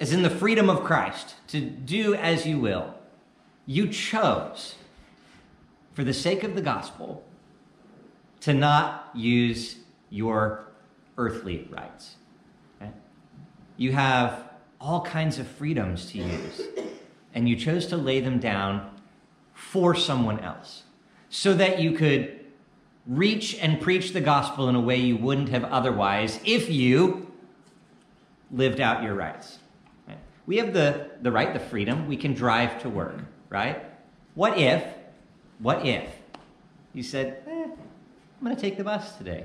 as 0.00 0.12
in 0.12 0.22
the 0.22 0.30
freedom 0.30 0.70
of 0.70 0.84
Christ 0.84 1.34
to 1.48 1.60
do 1.60 2.14
as 2.14 2.46
you 2.46 2.58
will, 2.58 2.94
you 3.66 3.88
chose, 3.88 4.76
for 5.92 6.04
the 6.04 6.14
sake 6.14 6.44
of 6.44 6.54
the 6.54 6.62
gospel, 6.62 7.24
to 8.40 8.54
not 8.54 9.10
use 9.14 9.76
your 10.10 10.64
earthly 11.16 11.68
rights. 11.70 12.16
Okay? 12.80 12.92
You 13.76 13.92
have 13.92 14.44
all 14.80 15.00
kinds 15.02 15.38
of 15.38 15.46
freedoms 15.46 16.06
to 16.12 16.18
use, 16.18 16.62
and 17.34 17.48
you 17.48 17.56
chose 17.56 17.86
to 17.86 17.96
lay 17.96 18.20
them 18.20 18.38
down 18.38 18.90
for 19.52 19.94
someone 19.94 20.38
else 20.40 20.84
so 21.28 21.52
that 21.54 21.80
you 21.80 21.92
could 21.92 22.38
reach 23.06 23.56
and 23.56 23.80
preach 23.80 24.12
the 24.12 24.20
gospel 24.20 24.68
in 24.68 24.74
a 24.74 24.80
way 24.80 24.96
you 24.96 25.16
wouldn't 25.16 25.48
have 25.48 25.64
otherwise 25.64 26.38
if 26.44 26.70
you 26.70 27.32
lived 28.50 28.80
out 28.80 29.02
your 29.02 29.14
rights. 29.14 29.58
We 30.48 30.56
have 30.56 30.72
the, 30.72 31.10
the 31.20 31.30
right, 31.30 31.52
the 31.52 31.60
freedom. 31.60 32.08
We 32.08 32.16
can 32.16 32.32
drive 32.32 32.80
to 32.80 32.88
work, 32.88 33.16
right? 33.50 33.84
What 34.34 34.56
if, 34.56 34.82
what 35.58 35.84
if 35.84 36.08
you 36.94 37.02
said, 37.02 37.42
eh, 37.46 37.64
I'm 37.64 38.42
going 38.42 38.56
to 38.56 38.60
take 38.60 38.78
the 38.78 38.82
bus 38.82 39.18
today 39.18 39.44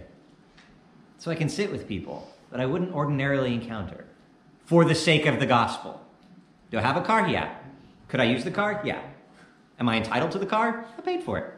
so 1.17 1.29
I 1.29 1.35
can 1.35 1.49
sit 1.49 1.73
with 1.73 1.89
people 1.89 2.33
that 2.51 2.61
I 2.61 2.65
wouldn't 2.65 2.93
ordinarily 2.93 3.53
encounter 3.53 4.05
for 4.63 4.85
the 4.85 4.95
sake 4.95 5.25
of 5.25 5.41
the 5.41 5.45
gospel? 5.45 5.99
Do 6.71 6.77
I 6.77 6.81
have 6.81 6.95
a 6.95 7.01
car? 7.01 7.27
Yeah. 7.27 7.53
Could 8.07 8.21
I 8.21 8.23
use 8.23 8.45
the 8.45 8.51
car? 8.51 8.81
Yeah. 8.85 9.01
Am 9.81 9.89
I 9.89 9.97
entitled 9.97 10.31
to 10.31 10.39
the 10.39 10.45
car? 10.45 10.85
I 10.97 11.01
paid 11.01 11.23
for 11.23 11.37
it. 11.37 11.53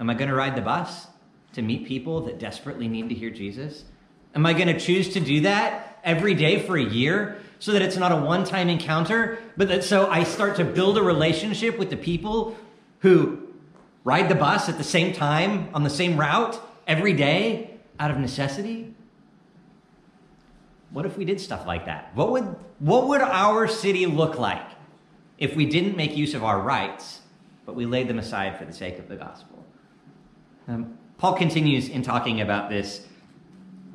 Am 0.00 0.10
I 0.10 0.14
going 0.14 0.30
to 0.30 0.34
ride 0.34 0.56
the 0.56 0.62
bus 0.62 1.06
to 1.52 1.62
meet 1.62 1.86
people 1.86 2.22
that 2.22 2.40
desperately 2.40 2.88
need 2.88 3.08
to 3.08 3.14
hear 3.14 3.30
Jesus? 3.30 3.84
Am 4.34 4.44
I 4.46 4.52
going 4.52 4.66
to 4.66 4.80
choose 4.80 5.10
to 5.10 5.20
do 5.20 5.42
that 5.42 5.89
every 6.04 6.34
day 6.34 6.60
for 6.60 6.76
a 6.76 6.82
year 6.82 7.38
so 7.58 7.72
that 7.72 7.82
it's 7.82 7.96
not 7.96 8.12
a 8.12 8.16
one 8.16 8.44
time 8.44 8.68
encounter, 8.68 9.38
but 9.56 9.68
that 9.68 9.84
so 9.84 10.08
I 10.08 10.24
start 10.24 10.56
to 10.56 10.64
build 10.64 10.96
a 10.98 11.02
relationship 11.02 11.78
with 11.78 11.90
the 11.90 11.96
people 11.96 12.56
who 13.00 13.48
ride 14.04 14.28
the 14.28 14.34
bus 14.34 14.68
at 14.68 14.78
the 14.78 14.84
same 14.84 15.12
time 15.12 15.68
on 15.74 15.82
the 15.82 15.90
same 15.90 16.18
route 16.18 16.60
every 16.86 17.12
day 17.12 17.70
out 17.98 18.10
of 18.10 18.18
necessity? 18.18 18.94
What 20.90 21.06
if 21.06 21.16
we 21.16 21.24
did 21.24 21.40
stuff 21.40 21.66
like 21.66 21.86
that? 21.86 22.10
What 22.14 22.32
would, 22.32 22.56
what 22.78 23.06
would 23.08 23.20
our 23.20 23.68
city 23.68 24.06
look 24.06 24.38
like 24.38 24.66
if 25.38 25.54
we 25.54 25.66
didn't 25.66 25.96
make 25.96 26.16
use 26.16 26.34
of 26.34 26.42
our 26.42 26.60
rights, 26.60 27.20
but 27.64 27.76
we 27.76 27.86
laid 27.86 28.08
them 28.08 28.18
aside 28.18 28.58
for 28.58 28.64
the 28.64 28.72
sake 28.72 28.98
of 28.98 29.08
the 29.08 29.16
gospel? 29.16 29.64
Um, 30.66 30.98
Paul 31.18 31.34
continues 31.34 31.88
in 31.88 32.02
talking 32.02 32.40
about 32.40 32.70
this 32.70 33.06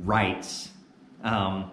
rights 0.03 0.69
um, 1.23 1.71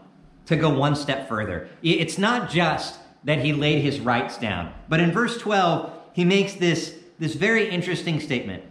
to 0.52 0.61
go 0.61 0.71
one 0.71 0.97
step 0.97 1.28
further. 1.28 1.68
It's 1.82 2.18
not 2.18 2.50
just 2.50 2.99
that 3.25 3.38
he 3.44 3.52
laid 3.52 3.82
his 3.82 4.00
rights 4.00 4.38
down, 4.38 4.73
but 4.88 5.00
in 5.00 5.12
verse 5.12 5.38
12, 5.38 5.92
he 6.12 6.25
makes 6.25 6.54
this, 6.54 6.97
this 7.18 7.35
very 7.35 7.68
interesting 7.68 8.21
statement. 8.21 8.64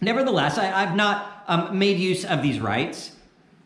Nevertheless, 0.00 0.58
I, 0.58 0.66
have 0.66 0.96
not 0.96 1.44
um, 1.46 1.78
made 1.78 1.98
use 1.98 2.24
of 2.24 2.42
these 2.42 2.60
rights 2.60 3.12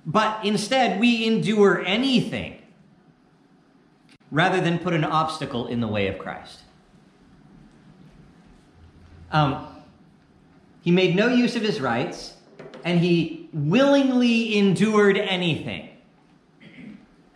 but 0.07 0.45
instead, 0.45 1.01
we 1.01 1.27
endure 1.27 1.83
anything 1.85 2.61
rather 4.31 4.61
than 4.61 4.79
put 4.79 4.93
an 4.93 5.05
obstacle 5.05 5.67
in 5.67 5.81
the 5.81 5.89
way 5.89 6.09
of 6.09 6.19
Christ. 6.19 6.61
Um, 9.31 9.67
he 10.83 10.91
made 10.91 11.17
no 11.17 11.29
use 11.29 11.57
of 11.57 11.63
his 11.63 11.81
rights, 11.81 12.35
and 12.85 13.01
he 13.01 13.49
willingly 13.53 14.59
endured 14.59 15.17
anything. 15.17 15.89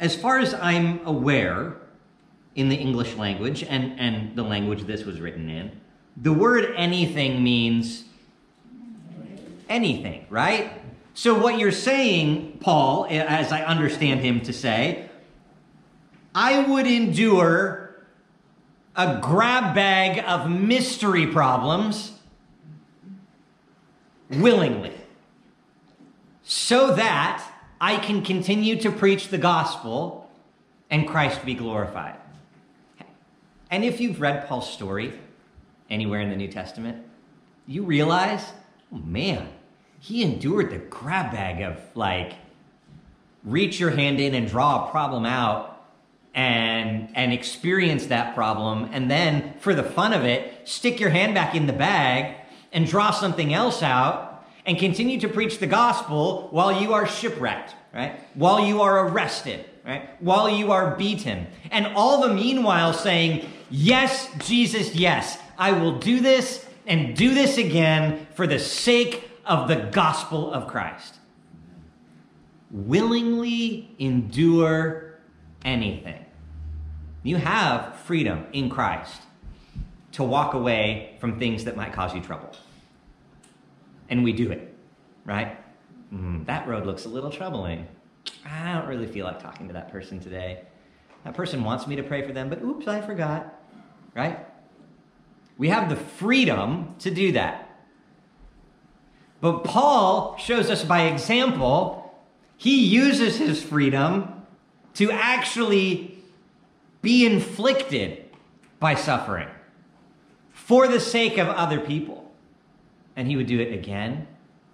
As 0.00 0.14
far 0.14 0.38
as 0.38 0.54
I'm 0.54 1.04
aware, 1.06 1.76
in 2.58 2.68
the 2.68 2.74
English 2.74 3.14
language 3.14 3.62
and, 3.62 3.98
and 4.00 4.34
the 4.34 4.42
language 4.42 4.82
this 4.82 5.04
was 5.04 5.20
written 5.20 5.48
in, 5.48 5.70
the 6.16 6.32
word 6.32 6.74
anything 6.76 7.40
means 7.40 8.02
anything, 9.68 10.26
right? 10.28 10.72
So, 11.14 11.38
what 11.38 11.58
you're 11.58 11.70
saying, 11.70 12.58
Paul, 12.60 13.06
as 13.08 13.52
I 13.52 13.62
understand 13.62 14.20
him 14.20 14.40
to 14.40 14.52
say, 14.52 15.08
I 16.34 16.68
would 16.68 16.88
endure 16.88 18.04
a 18.96 19.20
grab 19.20 19.76
bag 19.76 20.24
of 20.26 20.50
mystery 20.50 21.28
problems 21.28 22.12
willingly 24.30 24.94
so 26.42 26.94
that 26.96 27.44
I 27.80 27.96
can 27.96 28.22
continue 28.22 28.80
to 28.80 28.90
preach 28.90 29.28
the 29.28 29.38
gospel 29.38 30.30
and 30.90 31.06
Christ 31.06 31.44
be 31.44 31.54
glorified. 31.54 32.16
And 33.70 33.84
if 33.84 34.00
you've 34.00 34.20
read 34.20 34.48
Paul's 34.48 34.70
story 34.70 35.12
anywhere 35.90 36.20
in 36.20 36.30
the 36.30 36.36
New 36.36 36.48
Testament, 36.48 37.04
you 37.66 37.82
realize, 37.82 38.44
oh 38.92 38.98
man, 38.98 39.48
he 40.00 40.22
endured 40.22 40.70
the 40.70 40.78
grab 40.78 41.32
bag 41.32 41.60
of 41.62 41.78
like 41.94 42.34
reach 43.44 43.78
your 43.78 43.90
hand 43.90 44.20
in 44.20 44.34
and 44.34 44.48
draw 44.48 44.86
a 44.86 44.90
problem 44.90 45.24
out 45.24 45.86
and 46.34 47.08
and 47.14 47.32
experience 47.32 48.06
that 48.06 48.34
problem 48.34 48.88
and 48.92 49.10
then 49.10 49.54
for 49.58 49.74
the 49.74 49.82
fun 49.82 50.12
of 50.12 50.24
it 50.24 50.68
stick 50.68 51.00
your 51.00 51.10
hand 51.10 51.34
back 51.34 51.54
in 51.54 51.66
the 51.66 51.72
bag 51.72 52.36
and 52.72 52.86
draw 52.86 53.10
something 53.10 53.54
else 53.54 53.82
out 53.82 54.27
and 54.68 54.78
continue 54.78 55.18
to 55.18 55.28
preach 55.28 55.58
the 55.58 55.66
gospel 55.66 56.46
while 56.52 56.80
you 56.80 56.92
are 56.92 57.08
shipwrecked 57.08 57.74
right 57.92 58.20
while 58.34 58.64
you 58.64 58.80
are 58.80 59.08
arrested 59.08 59.64
right 59.84 60.10
while 60.22 60.48
you 60.48 60.70
are 60.70 60.94
beaten 60.94 61.48
and 61.72 61.86
all 61.96 62.20
the 62.20 62.32
meanwhile 62.32 62.92
saying 62.92 63.48
yes 63.70 64.28
jesus 64.38 64.94
yes 64.94 65.38
i 65.58 65.72
will 65.72 65.98
do 65.98 66.20
this 66.20 66.64
and 66.88 67.14
do 67.14 67.34
this 67.34 67.58
again 67.58 68.26
for 68.34 68.46
the 68.46 68.58
sake 68.58 69.28
of 69.48 69.66
the 69.66 69.76
gospel 69.76 70.52
of 70.52 70.66
Christ. 70.66 71.16
Willingly 72.70 73.94
endure 73.98 75.18
anything. 75.64 76.24
You 77.22 77.36
have 77.36 77.96
freedom 77.96 78.46
in 78.52 78.70
Christ 78.70 79.22
to 80.12 80.22
walk 80.22 80.54
away 80.54 81.16
from 81.20 81.38
things 81.38 81.64
that 81.64 81.76
might 81.76 81.92
cause 81.92 82.14
you 82.14 82.20
trouble. 82.20 82.50
And 84.08 84.24
we 84.24 84.32
do 84.32 84.50
it, 84.50 84.74
right? 85.24 85.58
Mm, 86.12 86.46
that 86.46 86.66
road 86.66 86.86
looks 86.86 87.04
a 87.04 87.08
little 87.08 87.30
troubling. 87.30 87.86
I 88.46 88.74
don't 88.74 88.88
really 88.88 89.06
feel 89.06 89.26
like 89.26 89.42
talking 89.42 89.66
to 89.68 89.74
that 89.74 89.90
person 89.90 90.20
today. 90.20 90.62
That 91.24 91.34
person 91.34 91.64
wants 91.64 91.86
me 91.86 91.96
to 91.96 92.02
pray 92.02 92.26
for 92.26 92.32
them, 92.32 92.48
but 92.48 92.62
oops, 92.62 92.86
I 92.86 93.00
forgot, 93.00 93.60
right? 94.14 94.46
We 95.58 95.68
have 95.68 95.88
the 95.88 95.96
freedom 95.96 96.94
to 97.00 97.10
do 97.10 97.32
that. 97.32 97.64
But 99.40 99.64
Paul 99.64 100.36
shows 100.38 100.70
us 100.70 100.84
by 100.84 101.02
example, 101.02 102.14
he 102.56 102.84
uses 102.86 103.36
his 103.38 103.62
freedom 103.62 104.42
to 104.94 105.10
actually 105.12 106.18
be 107.02 107.24
inflicted 107.24 108.24
by 108.80 108.94
suffering 108.94 109.48
for 110.52 110.88
the 110.88 111.00
sake 111.00 111.38
of 111.38 111.48
other 111.48 111.80
people. 111.80 112.27
And 113.18 113.28
he 113.28 113.36
would 113.36 113.46
do 113.46 113.60
it 113.60 113.74
again 113.74 114.26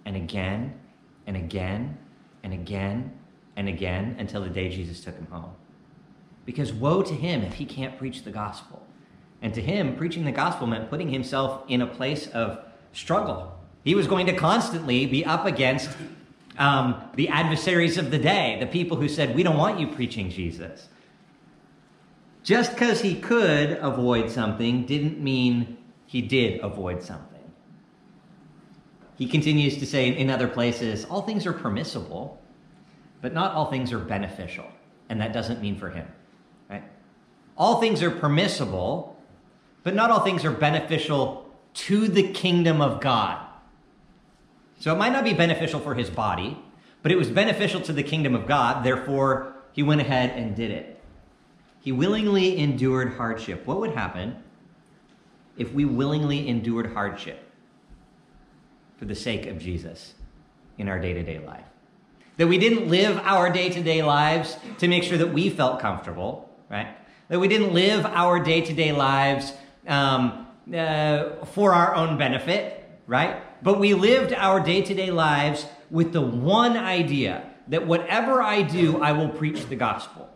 and 0.05 0.15
again 0.15 0.79
and 1.27 1.35
again 1.35 1.97
and 2.43 2.53
again 2.53 3.11
and 3.57 3.67
again 3.67 4.15
until 4.17 4.41
the 4.41 4.49
day 4.49 4.69
Jesus 4.69 5.01
took 5.01 5.15
him 5.15 5.27
home. 5.27 5.51
Because 6.45 6.71
woe 6.71 7.01
to 7.01 7.13
him 7.13 7.41
if 7.41 7.55
he 7.55 7.65
can't 7.65 7.97
preach 7.97 8.23
the 8.23 8.31
gospel. 8.31 8.87
And 9.41 9.53
to 9.53 9.61
him, 9.61 9.97
preaching 9.97 10.23
the 10.23 10.31
gospel 10.31 10.65
meant 10.65 10.89
putting 10.89 11.09
himself 11.09 11.63
in 11.67 11.81
a 11.81 11.87
place 11.87 12.27
of 12.27 12.59
struggle 12.93 13.55
he 13.85 13.93
was 13.93 14.07
going 14.07 14.25
to 14.25 14.35
constantly 14.35 15.05
be 15.05 15.23
up 15.23 15.45
against 15.45 15.91
um, 16.57 17.01
the 17.13 17.29
adversaries 17.29 17.97
of 17.97 18.09
the 18.09 18.17
day, 18.17 18.57
the 18.59 18.65
people 18.65 18.97
who 18.97 19.07
said, 19.07 19.35
We 19.35 19.43
don't 19.43 19.57
want 19.57 19.79
you 19.79 19.87
preaching 19.87 20.31
Jesus. 20.31 20.89
Just 22.43 22.71
because 22.71 23.01
he 23.01 23.15
could 23.15 23.71
avoid 23.81 24.31
something 24.31 24.85
didn't 24.85 25.19
mean 25.21 25.77
he 26.07 26.21
did 26.21 26.61
avoid 26.61 27.03
something. 27.03 27.34
He 29.17 29.27
continues 29.27 29.77
to 29.77 29.85
say 29.85 30.09
in 30.09 30.29
other 30.29 30.47
places, 30.47 31.05
All 31.05 31.21
things 31.21 31.45
are 31.45 31.53
permissible, 31.53 32.41
but 33.21 33.33
not 33.33 33.53
all 33.53 33.71
things 33.71 33.93
are 33.93 33.99
beneficial. 33.99 34.65
And 35.09 35.21
that 35.21 35.33
doesn't 35.33 35.61
mean 35.61 35.77
for 35.77 35.89
him, 35.89 36.07
right? 36.69 36.83
All 37.57 37.79
things 37.79 38.01
are 38.03 38.11
permissible, 38.11 39.17
but 39.83 39.95
not 39.95 40.11
all 40.11 40.21
things 40.21 40.43
are 40.43 40.51
beneficial 40.51 41.49
to 41.75 42.07
the 42.07 42.23
kingdom 42.23 42.81
of 42.81 42.99
God. 43.01 43.45
So 44.79 44.93
it 44.93 44.97
might 44.97 45.13
not 45.13 45.23
be 45.23 45.33
beneficial 45.33 45.79
for 45.79 45.95
his 45.95 46.09
body, 46.09 46.57
but 47.01 47.11
it 47.11 47.17
was 47.17 47.29
beneficial 47.29 47.79
to 47.81 47.93
the 47.93 48.03
kingdom 48.03 48.35
of 48.35 48.47
God. 48.47 48.83
Therefore, 48.83 49.53
he 49.71 49.83
went 49.83 50.01
ahead 50.01 50.31
and 50.31 50.55
did 50.55 50.71
it. 50.71 50.99
He 51.79 51.91
willingly 51.91 52.57
endured 52.57 53.13
hardship. 53.13 53.65
What 53.65 53.79
would 53.79 53.91
happen 53.91 54.43
if 55.55 55.71
we 55.71 55.85
willingly 55.85 56.47
endured 56.47 56.93
hardship 56.93 57.44
for 58.97 59.05
the 59.05 59.15
sake 59.15 59.45
of 59.45 59.59
Jesus 59.59 60.13
in 60.77 60.87
our 60.87 60.99
day 60.99 61.13
to 61.13 61.23
day 61.23 61.39
life? 61.39 61.65
That 62.37 62.47
we 62.47 62.57
didn't 62.57 62.89
live 62.89 63.17
our 63.23 63.49
day 63.49 63.69
to 63.69 63.81
day 63.81 64.01
lives 64.01 64.57
to 64.79 64.87
make 64.87 65.03
sure 65.03 65.17
that 65.17 65.33
we 65.33 65.49
felt 65.49 65.79
comfortable, 65.79 66.49
right? 66.69 66.87
That 67.29 67.39
we 67.39 67.47
didn't 67.47 67.73
live 67.73 68.05
our 68.05 68.39
day 68.39 68.61
to 68.61 68.73
day 68.73 68.91
lives 68.91 69.53
um, 69.87 70.47
uh, 70.73 71.45
for 71.45 71.73
our 71.73 71.95
own 71.95 72.17
benefit, 72.17 72.89
right? 73.07 73.41
But 73.63 73.79
we 73.79 73.93
lived 73.93 74.33
our 74.33 74.59
day 74.59 74.81
to 74.81 74.93
day 74.93 75.11
lives 75.11 75.65
with 75.89 76.11
the 76.11 76.21
one 76.21 76.77
idea 76.77 77.49
that 77.67 77.87
whatever 77.87 78.41
I 78.41 78.61
do, 78.61 79.01
I 79.01 79.11
will 79.11 79.29
preach 79.29 79.65
the 79.67 79.75
gospel. 79.75 80.29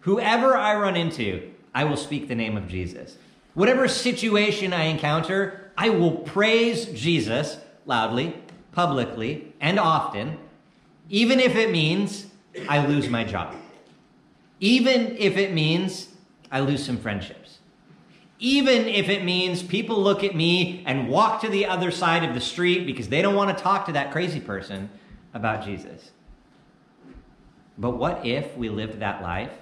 Whoever 0.00 0.56
I 0.56 0.76
run 0.76 0.96
into, 0.96 1.50
I 1.74 1.84
will 1.84 1.96
speak 1.96 2.28
the 2.28 2.34
name 2.34 2.56
of 2.56 2.68
Jesus. 2.68 3.16
Whatever 3.54 3.88
situation 3.88 4.72
I 4.72 4.84
encounter, 4.84 5.72
I 5.76 5.88
will 5.88 6.12
praise 6.12 6.86
Jesus 6.86 7.58
loudly, 7.86 8.36
publicly, 8.72 9.54
and 9.60 9.78
often, 9.78 10.38
even 11.08 11.40
if 11.40 11.54
it 11.56 11.70
means 11.70 12.26
I 12.68 12.86
lose 12.86 13.08
my 13.08 13.24
job. 13.24 13.54
Even 14.60 15.16
if 15.16 15.36
it 15.36 15.52
means 15.52 16.08
I 16.50 16.60
lose 16.60 16.84
some 16.84 16.98
friendships. 16.98 17.58
Even 18.38 18.86
if 18.86 19.08
it 19.08 19.24
means 19.24 19.62
people 19.62 20.02
look 20.02 20.22
at 20.22 20.34
me 20.34 20.82
and 20.86 21.08
walk 21.08 21.40
to 21.40 21.48
the 21.48 21.66
other 21.66 21.90
side 21.90 22.22
of 22.22 22.34
the 22.34 22.40
street 22.40 22.86
because 22.86 23.08
they 23.08 23.22
don't 23.22 23.34
want 23.34 23.56
to 23.56 23.62
talk 23.62 23.86
to 23.86 23.92
that 23.92 24.12
crazy 24.12 24.40
person 24.40 24.90
about 25.32 25.64
Jesus. 25.64 26.10
But 27.78 27.92
what 27.92 28.24
if 28.26 28.56
we 28.56 28.68
lived 28.68 29.00
that 29.00 29.22
life 29.22 29.52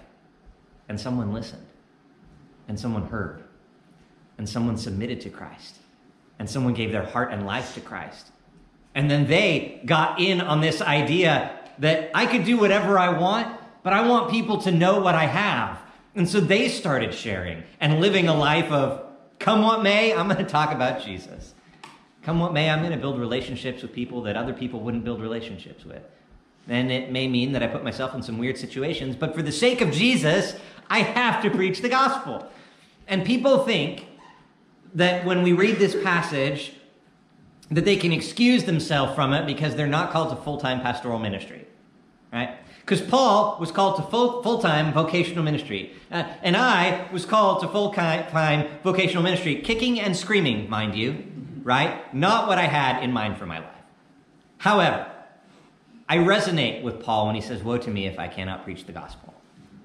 and 0.88 1.00
someone 1.00 1.32
listened 1.32 1.66
and 2.68 2.78
someone 2.78 3.06
heard 3.06 3.44
and 4.38 4.48
someone 4.48 4.76
submitted 4.76 5.20
to 5.22 5.30
Christ 5.30 5.78
and 6.38 6.48
someone 6.48 6.74
gave 6.74 6.92
their 6.92 7.04
heart 7.04 7.32
and 7.32 7.46
life 7.46 7.74
to 7.74 7.80
Christ? 7.80 8.30
And 8.94 9.10
then 9.10 9.26
they 9.26 9.80
got 9.84 10.20
in 10.20 10.40
on 10.40 10.60
this 10.60 10.80
idea 10.80 11.58
that 11.78 12.10
I 12.14 12.26
could 12.26 12.44
do 12.44 12.56
whatever 12.56 12.98
I 12.98 13.08
want, 13.18 13.58
but 13.82 13.92
I 13.92 14.06
want 14.06 14.30
people 14.30 14.60
to 14.62 14.70
know 14.70 15.00
what 15.00 15.14
I 15.14 15.26
have. 15.26 15.80
And 16.14 16.28
so 16.28 16.40
they 16.40 16.68
started 16.68 17.12
sharing 17.12 17.64
and 17.80 18.00
living 18.00 18.28
a 18.28 18.34
life 18.34 18.70
of, 18.70 19.04
come 19.40 19.62
what 19.62 19.82
may, 19.82 20.14
I'm 20.14 20.28
going 20.28 20.44
to 20.44 20.50
talk 20.50 20.72
about 20.72 21.04
Jesus. 21.04 21.54
Come 22.22 22.38
what 22.38 22.52
may, 22.52 22.70
I'm 22.70 22.80
going 22.80 22.92
to 22.92 22.98
build 22.98 23.18
relationships 23.18 23.82
with 23.82 23.92
people 23.92 24.22
that 24.22 24.36
other 24.36 24.52
people 24.52 24.80
wouldn't 24.80 25.04
build 25.04 25.20
relationships 25.20 25.84
with. 25.84 26.02
And 26.68 26.90
it 26.90 27.10
may 27.10 27.28
mean 27.28 27.52
that 27.52 27.62
I 27.62 27.66
put 27.66 27.84
myself 27.84 28.14
in 28.14 28.22
some 28.22 28.38
weird 28.38 28.56
situations, 28.56 29.16
but 29.16 29.34
for 29.34 29.42
the 29.42 29.52
sake 29.52 29.80
of 29.80 29.90
Jesus, 29.90 30.56
I 30.88 31.00
have 31.00 31.42
to 31.42 31.50
preach 31.50 31.82
the 31.82 31.88
gospel. 31.88 32.48
And 33.06 33.26
people 33.26 33.64
think 33.64 34.06
that 34.94 35.24
when 35.24 35.42
we 35.42 35.52
read 35.52 35.76
this 35.76 36.00
passage, 36.02 36.72
that 37.70 37.84
they 37.84 37.96
can 37.96 38.12
excuse 38.12 38.64
themselves 38.64 39.14
from 39.14 39.32
it 39.32 39.46
because 39.46 39.74
they're 39.74 39.86
not 39.86 40.10
called 40.10 40.30
to 40.30 40.36
full-time 40.36 40.80
pastoral 40.80 41.18
ministry, 41.18 41.66
right? 42.32 42.56
Because 42.80 43.00
Paul 43.00 43.56
was 43.58 43.72
called 43.72 43.96
to 43.96 44.02
full, 44.02 44.42
full-time 44.42 44.92
vocational 44.92 45.42
ministry, 45.42 45.92
uh, 46.12 46.24
and 46.42 46.56
I 46.56 47.08
was 47.12 47.24
called 47.24 47.62
to 47.62 47.68
full-time 47.68 48.68
vocational 48.82 49.22
ministry, 49.22 49.56
kicking 49.56 49.98
and 49.98 50.16
screaming, 50.16 50.68
mind 50.68 50.94
you, 50.94 51.24
right? 51.62 52.14
Not 52.14 52.46
what 52.46 52.58
I 52.58 52.66
had 52.66 53.02
in 53.02 53.12
mind 53.12 53.38
for 53.38 53.46
my 53.46 53.58
life. 53.58 53.68
However, 54.58 55.10
I 56.08 56.18
resonate 56.18 56.82
with 56.82 57.02
Paul 57.02 57.26
when 57.26 57.34
he 57.34 57.40
says, 57.40 57.62
Woe 57.62 57.78
to 57.78 57.90
me 57.90 58.06
if 58.06 58.18
I 58.18 58.28
cannot 58.28 58.64
preach 58.64 58.84
the 58.84 58.92
gospel. 58.92 59.32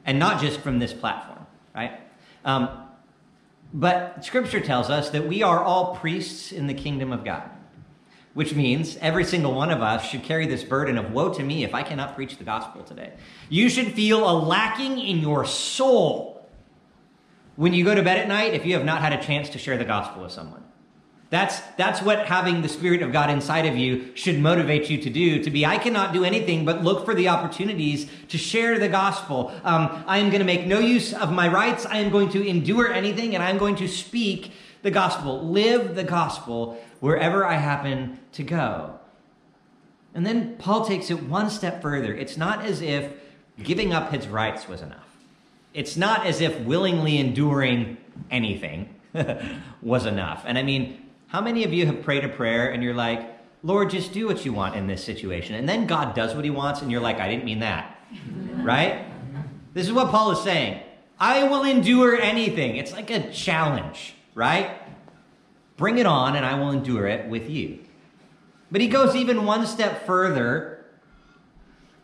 And 0.05 0.19
not 0.19 0.41
just 0.41 0.59
from 0.59 0.79
this 0.79 0.93
platform, 0.93 1.45
right? 1.73 1.99
Um, 2.43 2.69
but 3.73 4.25
scripture 4.25 4.59
tells 4.59 4.89
us 4.89 5.09
that 5.11 5.27
we 5.27 5.43
are 5.43 5.63
all 5.63 5.95
priests 5.95 6.51
in 6.51 6.67
the 6.67 6.73
kingdom 6.73 7.11
of 7.11 7.23
God, 7.23 7.49
which 8.33 8.55
means 8.55 8.97
every 8.97 9.23
single 9.23 9.53
one 9.53 9.69
of 9.69 9.81
us 9.81 10.05
should 10.05 10.23
carry 10.23 10.47
this 10.47 10.63
burden 10.63 10.97
of 10.97 11.11
woe 11.11 11.33
to 11.33 11.43
me 11.43 11.63
if 11.63 11.75
I 11.75 11.83
cannot 11.83 12.15
preach 12.15 12.37
the 12.37 12.43
gospel 12.43 12.83
today. 12.83 13.13
You 13.49 13.69
should 13.69 13.93
feel 13.93 14.29
a 14.29 14.33
lacking 14.33 14.99
in 14.99 15.19
your 15.19 15.45
soul 15.45 16.49
when 17.55 17.73
you 17.73 17.83
go 17.83 17.93
to 17.93 18.01
bed 18.01 18.17
at 18.17 18.27
night 18.27 18.53
if 18.53 18.65
you 18.65 18.73
have 18.73 18.85
not 18.85 19.01
had 19.01 19.13
a 19.13 19.21
chance 19.21 19.49
to 19.49 19.57
share 19.57 19.77
the 19.77 19.85
gospel 19.85 20.23
with 20.23 20.31
someone. 20.31 20.63
That's, 21.29 21.59
that's 21.77 22.01
what 22.01 22.25
having 22.25 22.63
the 22.63 22.69
Spirit 22.69 23.03
of 23.03 23.11
God 23.11 23.29
inside 23.29 23.67
of 23.67 23.77
you 23.77 24.11
should 24.15 24.39
motivate 24.39 24.89
you 24.89 24.97
to 24.97 25.09
do. 25.11 25.43
To 25.43 25.51
be, 25.51 25.63
I 25.63 25.77
cannot 25.77 26.11
do 26.11 26.23
anything 26.23 26.65
but 26.65 26.83
look 26.83 27.05
for 27.05 27.13
the 27.13 27.27
opportunities 27.27 28.09
to 28.29 28.37
share 28.37 28.79
the 28.79 28.89
gospel. 28.89 29.53
Um, 29.63 30.03
I 30.07 30.17
am 30.17 30.29
going 30.29 30.39
to 30.39 30.45
make 30.45 30.65
no 30.65 30.79
use 30.79 31.13
of 31.13 31.31
my 31.31 31.47
rights. 31.47 31.85
I 31.85 31.97
am 31.97 32.09
going 32.09 32.29
to 32.29 32.47
endure 32.47 32.91
anything 32.91 33.35
and 33.35 33.43
I'm 33.43 33.59
going 33.59 33.75
to 33.75 33.87
speak 33.87 34.53
the 34.81 34.89
gospel, 34.89 35.43
live 35.43 35.95
the 35.95 36.03
gospel 36.03 36.81
wherever 36.99 37.45
I 37.45 37.55
happen 37.55 38.19
to 38.33 38.43
go. 38.43 38.99
And 40.15 40.25
then 40.25 40.55
Paul 40.57 40.85
takes 40.85 41.11
it 41.11 41.23
one 41.23 41.51
step 41.51 41.81
further. 41.81 42.13
It's 42.13 42.37
not 42.37 42.65
as 42.65 42.81
if 42.81 43.11
giving 43.61 43.93
up 43.93 44.11
his 44.11 44.27
rights 44.27 44.67
was 44.67 44.81
enough. 44.81 45.05
It's 45.75 45.95
not 45.95 46.25
as 46.25 46.41
if 46.41 46.59
willingly 46.61 47.19
enduring 47.19 47.97
anything 48.31 48.95
was 49.83 50.07
enough. 50.07 50.43
And 50.47 50.57
I 50.57 50.63
mean, 50.63 51.08
how 51.29 51.41
many 51.41 51.63
of 51.63 51.71
you 51.71 51.85
have 51.85 52.01
prayed 52.01 52.25
a 52.25 52.29
prayer 52.29 52.71
and 52.71 52.83
you're 52.83 52.95
like, 52.95 53.37
Lord, 53.61 53.91
just 53.91 54.13
do 54.13 54.27
what 54.27 54.45
you 54.45 54.53
want 54.53 54.75
in 54.75 54.87
this 54.87 55.03
situation? 55.03 55.55
And 55.55 55.69
then 55.69 55.85
God 55.85 56.15
does 56.15 56.33
what 56.33 56.43
he 56.43 56.49
wants 56.49 56.81
and 56.81 56.91
you're 56.91 57.01
like, 57.01 57.19
I 57.19 57.29
didn't 57.29 57.45
mean 57.45 57.59
that. 57.59 57.99
right? 58.55 59.05
This 59.73 59.85
is 59.85 59.93
what 59.93 60.09
Paul 60.09 60.31
is 60.31 60.41
saying. 60.41 60.81
I 61.19 61.43
will 61.43 61.63
endure 61.63 62.19
anything. 62.19 62.77
It's 62.77 62.91
like 62.91 63.11
a 63.11 63.31
challenge, 63.31 64.15
right? 64.33 64.71
Bring 65.77 65.99
it 65.99 66.07
on 66.07 66.35
and 66.35 66.45
I 66.45 66.57
will 66.57 66.71
endure 66.71 67.07
it 67.07 67.29
with 67.29 67.49
you. 67.49 67.79
But 68.71 68.81
he 68.81 68.87
goes 68.87 69.15
even 69.15 69.45
one 69.45 69.67
step 69.67 70.05
further 70.07 70.85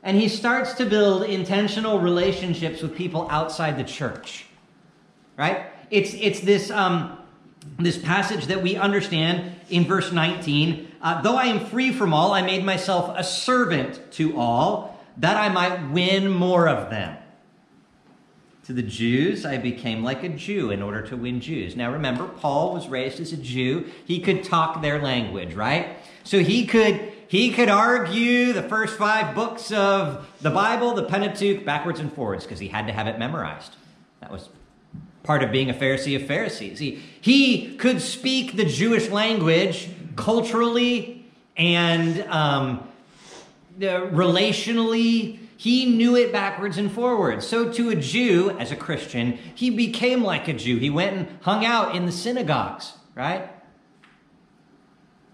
and 0.04 0.18
he 0.18 0.28
starts 0.28 0.74
to 0.76 0.86
build 0.86 1.24
intentional 1.24 2.00
relationships 2.00 2.84
with 2.84 2.96
people 2.96 3.28
outside 3.32 3.80
the 3.80 3.84
church, 3.84 4.46
right? 5.36 5.66
It's, 5.90 6.14
it's 6.14 6.42
this, 6.42 6.70
um, 6.70 7.18
this 7.78 7.98
passage 7.98 8.46
that 8.46 8.62
we 8.62 8.76
understand 8.76 9.56
in 9.70 9.86
verse 9.86 10.12
19 10.12 10.92
uh, 11.02 11.22
though 11.22 11.36
i 11.36 11.46
am 11.46 11.66
free 11.66 11.92
from 11.92 12.14
all 12.14 12.32
i 12.34 12.42
made 12.42 12.64
myself 12.64 13.14
a 13.18 13.24
servant 13.24 14.00
to 14.12 14.38
all 14.40 14.96
that 15.18 15.38
i 15.38 15.50
might 15.50 15.92
win 15.92 16.30
more 16.32 16.68
of 16.68 16.90
them. 16.90 17.18
To 18.66 18.74
the 18.74 18.82
jews 18.82 19.46
i 19.46 19.58
became 19.58 20.04
like 20.04 20.24
a 20.24 20.30
jew 20.30 20.72
in 20.72 20.82
order 20.82 21.02
to 21.04 21.18
win 21.18 21.40
jews. 21.40 21.76
Now 21.76 21.92
remember 21.92 22.28
paul 22.28 22.74
was 22.74 22.88
raised 22.88 23.20
as 23.20 23.32
a 23.32 23.38
jew. 23.38 23.86
He 24.06 24.20
could 24.20 24.44
talk 24.44 24.82
their 24.82 25.02
language 25.02 25.54
right? 25.54 25.98
So 26.24 26.40
he 26.40 26.66
could 26.66 27.14
he 27.28 27.52
could 27.52 27.70
argue 27.70 28.54
the 28.54 28.64
first 28.64 28.98
five 28.98 29.36
books 29.36 29.72
of 29.72 30.28
the 30.42 30.52
bible 30.52 30.94
the 30.94 31.04
pentateuch 31.04 31.66
backwards 31.66 32.00
and 32.00 32.12
forwards 32.12 32.44
because 32.44 32.60
he 32.60 32.68
had 32.68 32.88
to 32.88 32.94
have 32.94 33.08
it 33.08 33.20
memorized. 33.20 33.76
That 34.22 34.32
was 34.32 34.50
part 35.26 35.44
of 35.44 35.52
being 35.52 35.70
a 35.70 35.74
Pharisee 35.74 36.16
of 36.16 36.28
Pharisees. 36.28 36.80
He, 36.80 37.02
he 37.20 37.76
could 37.76 38.00
speak 38.02 38.56
the 38.56 38.66
Jewish 38.66 39.10
language 39.10 39.90
culturally 40.16 41.26
and 41.58 42.22
um, 42.24 42.88
relationally. 43.80 45.40
He 45.58 45.86
knew 45.86 46.16
it 46.16 46.32
backwards 46.32 46.78
and 46.78 46.92
forwards. 46.92 47.48
So, 47.48 47.72
to 47.74 47.90
a 47.90 47.96
Jew, 47.96 48.52
as 48.52 48.72
a 48.72 48.76
Christian, 48.76 49.40
he 49.56 49.70
became 49.70 50.24
like 50.24 50.48
a 50.48 50.54
Jew. 50.54 50.78
He 50.78 50.90
went 50.90 51.18
and 51.18 51.28
hung 51.42 51.66
out 51.66 51.96
in 51.96 52.06
the 52.06 52.12
synagogues, 52.12 52.94
right? 53.16 53.50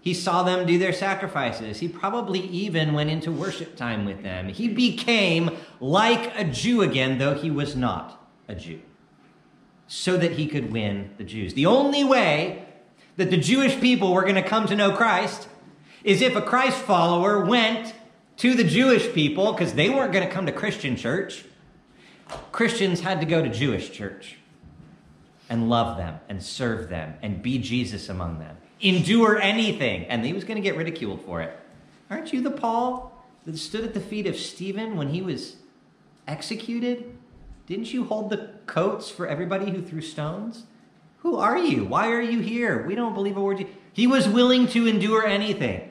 He 0.00 0.14
saw 0.14 0.42
them 0.42 0.66
do 0.66 0.78
their 0.78 0.92
sacrifices. 0.92 1.78
He 1.78 1.86
probably 1.86 2.40
even 2.40 2.92
went 2.92 3.10
into 3.10 3.30
worship 3.30 3.76
time 3.76 4.04
with 4.04 4.22
them. 4.22 4.48
He 4.48 4.68
became 4.68 5.56
like 5.80 6.36
a 6.36 6.44
Jew 6.44 6.82
again, 6.82 7.18
though 7.18 7.34
he 7.34 7.50
was 7.50 7.76
not 7.76 8.20
a 8.48 8.54
Jew 8.54 8.80
so 9.86 10.16
that 10.16 10.32
he 10.32 10.46
could 10.46 10.72
win 10.72 11.10
the 11.18 11.24
Jews. 11.24 11.54
The 11.54 11.66
only 11.66 12.04
way 12.04 12.66
that 13.16 13.30
the 13.30 13.36
Jewish 13.36 13.78
people 13.80 14.12
were 14.12 14.22
going 14.22 14.36
to 14.36 14.42
come 14.42 14.66
to 14.66 14.76
know 14.76 14.92
Christ 14.92 15.48
is 16.02 16.22
if 16.22 16.34
a 16.34 16.42
Christ 16.42 16.78
follower 16.78 17.44
went 17.44 17.94
to 18.38 18.54
the 18.54 18.64
Jewish 18.64 19.12
people, 19.12 19.52
because 19.52 19.74
they 19.74 19.90
weren't 19.90 20.12
going 20.12 20.26
to 20.26 20.32
come 20.32 20.46
to 20.46 20.52
Christian 20.52 20.96
church. 20.96 21.44
Christians 22.50 23.00
had 23.00 23.20
to 23.20 23.26
go 23.26 23.42
to 23.42 23.48
Jewish 23.48 23.92
church 23.92 24.38
and 25.50 25.68
love 25.68 25.98
them 25.98 26.18
and 26.28 26.42
serve 26.42 26.88
them 26.88 27.14
and 27.22 27.42
be 27.42 27.58
Jesus 27.58 28.08
among 28.08 28.38
them. 28.38 28.56
Endure 28.80 29.38
anything. 29.38 30.06
And 30.06 30.24
he 30.24 30.32
was 30.32 30.44
going 30.44 30.56
to 30.56 30.62
get 30.62 30.76
ridiculed 30.76 31.20
for 31.22 31.42
it. 31.42 31.56
Aren't 32.10 32.32
you 32.32 32.40
the 32.40 32.50
Paul 32.50 33.24
that 33.44 33.56
stood 33.58 33.84
at 33.84 33.94
the 33.94 34.00
feet 34.00 34.26
of 34.26 34.36
Stephen 34.36 34.96
when 34.96 35.10
he 35.10 35.20
was 35.20 35.56
executed? 36.26 37.11
Didn't 37.72 37.94
you 37.94 38.04
hold 38.04 38.28
the 38.28 38.50
coats 38.66 39.08
for 39.08 39.26
everybody 39.26 39.70
who 39.70 39.80
threw 39.80 40.02
stones? 40.02 40.64
Who 41.20 41.38
are 41.38 41.56
you? 41.56 41.86
Why 41.86 42.10
are 42.10 42.20
you 42.20 42.40
here? 42.40 42.86
We 42.86 42.94
don't 42.94 43.14
believe 43.14 43.38
a 43.38 43.40
word. 43.40 43.60
You... 43.60 43.68
He 43.94 44.06
was 44.06 44.28
willing 44.28 44.66
to 44.68 44.86
endure 44.86 45.26
anything 45.26 45.90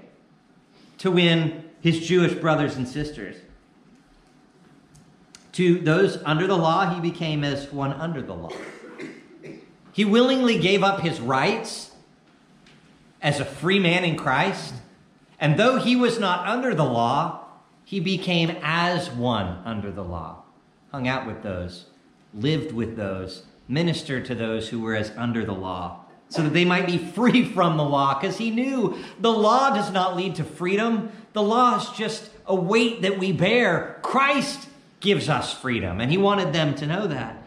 to 0.99 1.09
win 1.09 1.71
his 1.79 1.99
Jewish 2.07 2.35
brothers 2.35 2.75
and 2.75 2.87
sisters. 2.87 3.35
To 5.53 5.79
those 5.79 6.21
under 6.23 6.45
the 6.45 6.55
law, 6.55 6.93
he 6.93 7.01
became 7.01 7.43
as 7.43 7.71
one 7.73 7.93
under 7.93 8.21
the 8.21 8.35
law. 8.35 8.53
He 9.91 10.05
willingly 10.05 10.59
gave 10.59 10.83
up 10.83 10.99
his 10.99 11.19
rights 11.19 11.89
as 13.23 13.39
a 13.39 13.45
free 13.45 13.79
man 13.79 14.03
in 14.03 14.17
Christ. 14.17 14.75
And 15.39 15.57
though 15.57 15.79
he 15.79 15.95
was 15.95 16.19
not 16.19 16.47
under 16.47 16.75
the 16.75 16.85
law, 16.85 17.45
he 17.83 17.99
became 17.99 18.55
as 18.61 19.09
one 19.09 19.63
under 19.65 19.91
the 19.91 20.03
law 20.03 20.41
hung 20.91 21.07
out 21.07 21.25
with 21.25 21.41
those, 21.41 21.85
lived 22.33 22.71
with 22.71 22.95
those, 22.95 23.43
ministered 23.67 24.25
to 24.25 24.35
those 24.35 24.69
who 24.69 24.81
were 24.81 24.95
as 24.95 25.11
under 25.17 25.45
the 25.45 25.53
law, 25.53 26.05
so 26.29 26.43
that 26.43 26.53
they 26.53 26.65
might 26.65 26.85
be 26.85 26.97
free 26.97 27.45
from 27.53 27.77
the 27.77 27.83
law, 27.83 28.19
because 28.19 28.37
he 28.37 28.51
knew 28.51 28.97
the 29.19 29.31
law 29.31 29.73
does 29.73 29.91
not 29.91 30.15
lead 30.15 30.35
to 30.35 30.43
freedom. 30.43 31.11
The 31.33 31.41
law 31.41 31.77
is 31.77 31.89
just 31.97 32.29
a 32.45 32.55
weight 32.55 33.01
that 33.03 33.17
we 33.17 33.31
bear. 33.31 33.99
Christ 34.01 34.67
gives 34.99 35.29
us 35.29 35.53
freedom, 35.53 36.01
and 36.01 36.11
he 36.11 36.17
wanted 36.17 36.53
them 36.53 36.75
to 36.75 36.87
know 36.87 37.07
that. 37.07 37.37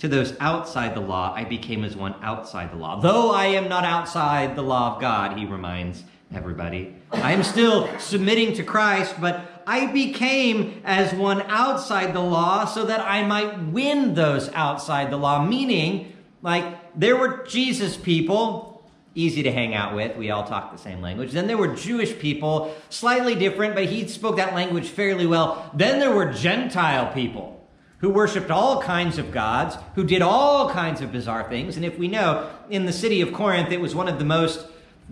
To 0.00 0.08
those 0.08 0.34
outside 0.38 0.94
the 0.94 1.00
law, 1.00 1.34
I 1.34 1.44
became 1.44 1.82
as 1.82 1.96
one 1.96 2.14
outside 2.22 2.70
the 2.70 2.76
law. 2.76 3.00
Though 3.00 3.32
I 3.32 3.46
am 3.46 3.68
not 3.68 3.84
outside 3.84 4.54
the 4.54 4.62
law 4.62 4.94
of 4.94 5.00
God, 5.00 5.36
he 5.36 5.44
reminds 5.44 6.04
everybody. 6.32 6.94
I 7.10 7.32
am 7.32 7.42
still 7.42 7.88
submitting 7.98 8.52
to 8.54 8.62
Christ, 8.62 9.16
but 9.20 9.57
I 9.68 9.92
became 9.92 10.80
as 10.82 11.12
one 11.12 11.42
outside 11.42 12.14
the 12.14 12.22
law 12.22 12.64
so 12.64 12.86
that 12.86 13.00
I 13.00 13.22
might 13.26 13.66
win 13.66 14.14
those 14.14 14.48
outside 14.54 15.10
the 15.10 15.18
law. 15.18 15.44
Meaning, 15.44 16.16
like, 16.40 16.98
there 16.98 17.18
were 17.18 17.44
Jesus 17.46 17.94
people, 17.94 18.90
easy 19.14 19.42
to 19.42 19.52
hang 19.52 19.74
out 19.74 19.94
with. 19.94 20.16
We 20.16 20.30
all 20.30 20.44
talk 20.44 20.72
the 20.72 20.78
same 20.78 21.02
language. 21.02 21.32
Then 21.32 21.48
there 21.48 21.58
were 21.58 21.74
Jewish 21.74 22.18
people, 22.18 22.74
slightly 22.88 23.34
different, 23.34 23.74
but 23.74 23.84
he 23.84 24.08
spoke 24.08 24.36
that 24.36 24.54
language 24.54 24.88
fairly 24.88 25.26
well. 25.26 25.70
Then 25.74 26.00
there 26.00 26.12
were 26.12 26.32
Gentile 26.32 27.12
people 27.12 27.62
who 27.98 28.08
worshiped 28.08 28.50
all 28.50 28.80
kinds 28.80 29.18
of 29.18 29.32
gods, 29.32 29.76
who 29.96 30.04
did 30.04 30.22
all 30.22 30.70
kinds 30.70 31.02
of 31.02 31.12
bizarre 31.12 31.46
things. 31.50 31.76
And 31.76 31.84
if 31.84 31.98
we 31.98 32.08
know, 32.08 32.48
in 32.70 32.86
the 32.86 32.92
city 32.92 33.20
of 33.20 33.34
Corinth, 33.34 33.70
it 33.70 33.82
was 33.82 33.94
one 33.94 34.08
of 34.08 34.18
the 34.18 34.24
most 34.24 34.66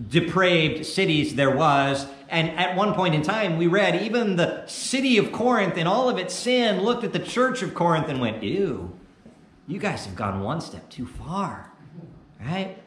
depraved 0.08 0.86
cities 0.86 1.34
there 1.34 1.54
was. 1.54 2.06
And 2.28 2.50
at 2.50 2.76
one 2.76 2.94
point 2.94 3.14
in 3.14 3.22
time, 3.22 3.56
we 3.56 3.66
read 3.66 4.02
even 4.02 4.36
the 4.36 4.66
city 4.66 5.18
of 5.18 5.32
Corinth 5.32 5.76
and 5.76 5.86
all 5.86 6.08
of 6.08 6.18
its 6.18 6.34
sin 6.34 6.82
looked 6.82 7.04
at 7.04 7.12
the 7.12 7.18
church 7.18 7.62
of 7.62 7.74
Corinth 7.74 8.08
and 8.08 8.20
went, 8.20 8.42
Ew, 8.42 8.92
you 9.66 9.78
guys 9.78 10.06
have 10.06 10.16
gone 10.16 10.40
one 10.42 10.60
step 10.60 10.88
too 10.90 11.06
far, 11.06 11.72
right? 12.40 12.78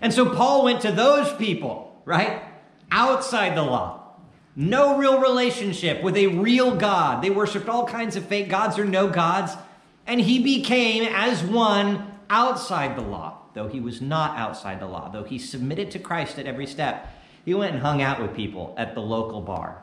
And 0.00 0.12
so 0.12 0.34
Paul 0.34 0.64
went 0.64 0.82
to 0.82 0.92
those 0.92 1.32
people, 1.34 2.00
right? 2.04 2.42
Outside 2.90 3.56
the 3.56 3.62
law. 3.62 4.02
No 4.54 4.96
real 4.96 5.20
relationship 5.20 6.02
with 6.02 6.16
a 6.16 6.28
real 6.28 6.76
God. 6.76 7.22
They 7.22 7.30
worshiped 7.30 7.68
all 7.68 7.86
kinds 7.86 8.16
of 8.16 8.24
fake 8.24 8.48
gods 8.48 8.78
or 8.78 8.84
no 8.84 9.08
gods. 9.08 9.52
And 10.06 10.20
he 10.20 10.42
became 10.42 11.04
as 11.14 11.42
one 11.42 12.12
outside 12.30 12.96
the 12.96 13.02
law, 13.02 13.38
though 13.56 13.68
he 13.68 13.80
was 13.80 14.02
not 14.02 14.36
outside 14.36 14.78
the 14.78 14.86
law, 14.86 15.08
though 15.08 15.24
he 15.24 15.38
submitted 15.38 15.90
to 15.90 15.98
Christ 15.98 16.38
at 16.38 16.46
every 16.46 16.66
step. 16.66 17.10
He 17.42 17.54
went 17.54 17.72
and 17.72 17.82
hung 17.82 18.02
out 18.02 18.20
with 18.20 18.36
people 18.36 18.74
at 18.76 18.94
the 18.94 19.00
local 19.00 19.40
bar. 19.40 19.82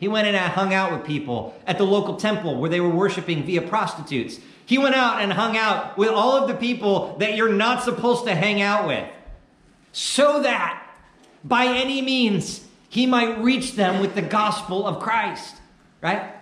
He 0.00 0.08
went 0.08 0.26
and 0.26 0.34
hung 0.36 0.72
out 0.72 0.90
with 0.92 1.04
people 1.04 1.54
at 1.66 1.76
the 1.76 1.84
local 1.84 2.16
temple 2.16 2.58
where 2.58 2.70
they 2.70 2.80
were 2.80 2.88
worshiping 2.88 3.44
via 3.44 3.60
prostitutes. 3.60 4.40
He 4.64 4.78
went 4.78 4.94
out 4.94 5.20
and 5.20 5.30
hung 5.34 5.54
out 5.58 5.98
with 5.98 6.08
all 6.08 6.32
of 6.38 6.48
the 6.48 6.54
people 6.54 7.14
that 7.18 7.36
you're 7.36 7.52
not 7.52 7.82
supposed 7.82 8.24
to 8.24 8.34
hang 8.34 8.62
out 8.62 8.88
with 8.88 9.06
so 9.92 10.42
that 10.42 10.82
by 11.44 11.66
any 11.66 12.00
means 12.00 12.66
he 12.88 13.06
might 13.06 13.38
reach 13.42 13.74
them 13.74 14.00
with 14.00 14.14
the 14.14 14.22
gospel 14.22 14.86
of 14.86 14.98
Christ, 14.98 15.56
right? 16.00 16.32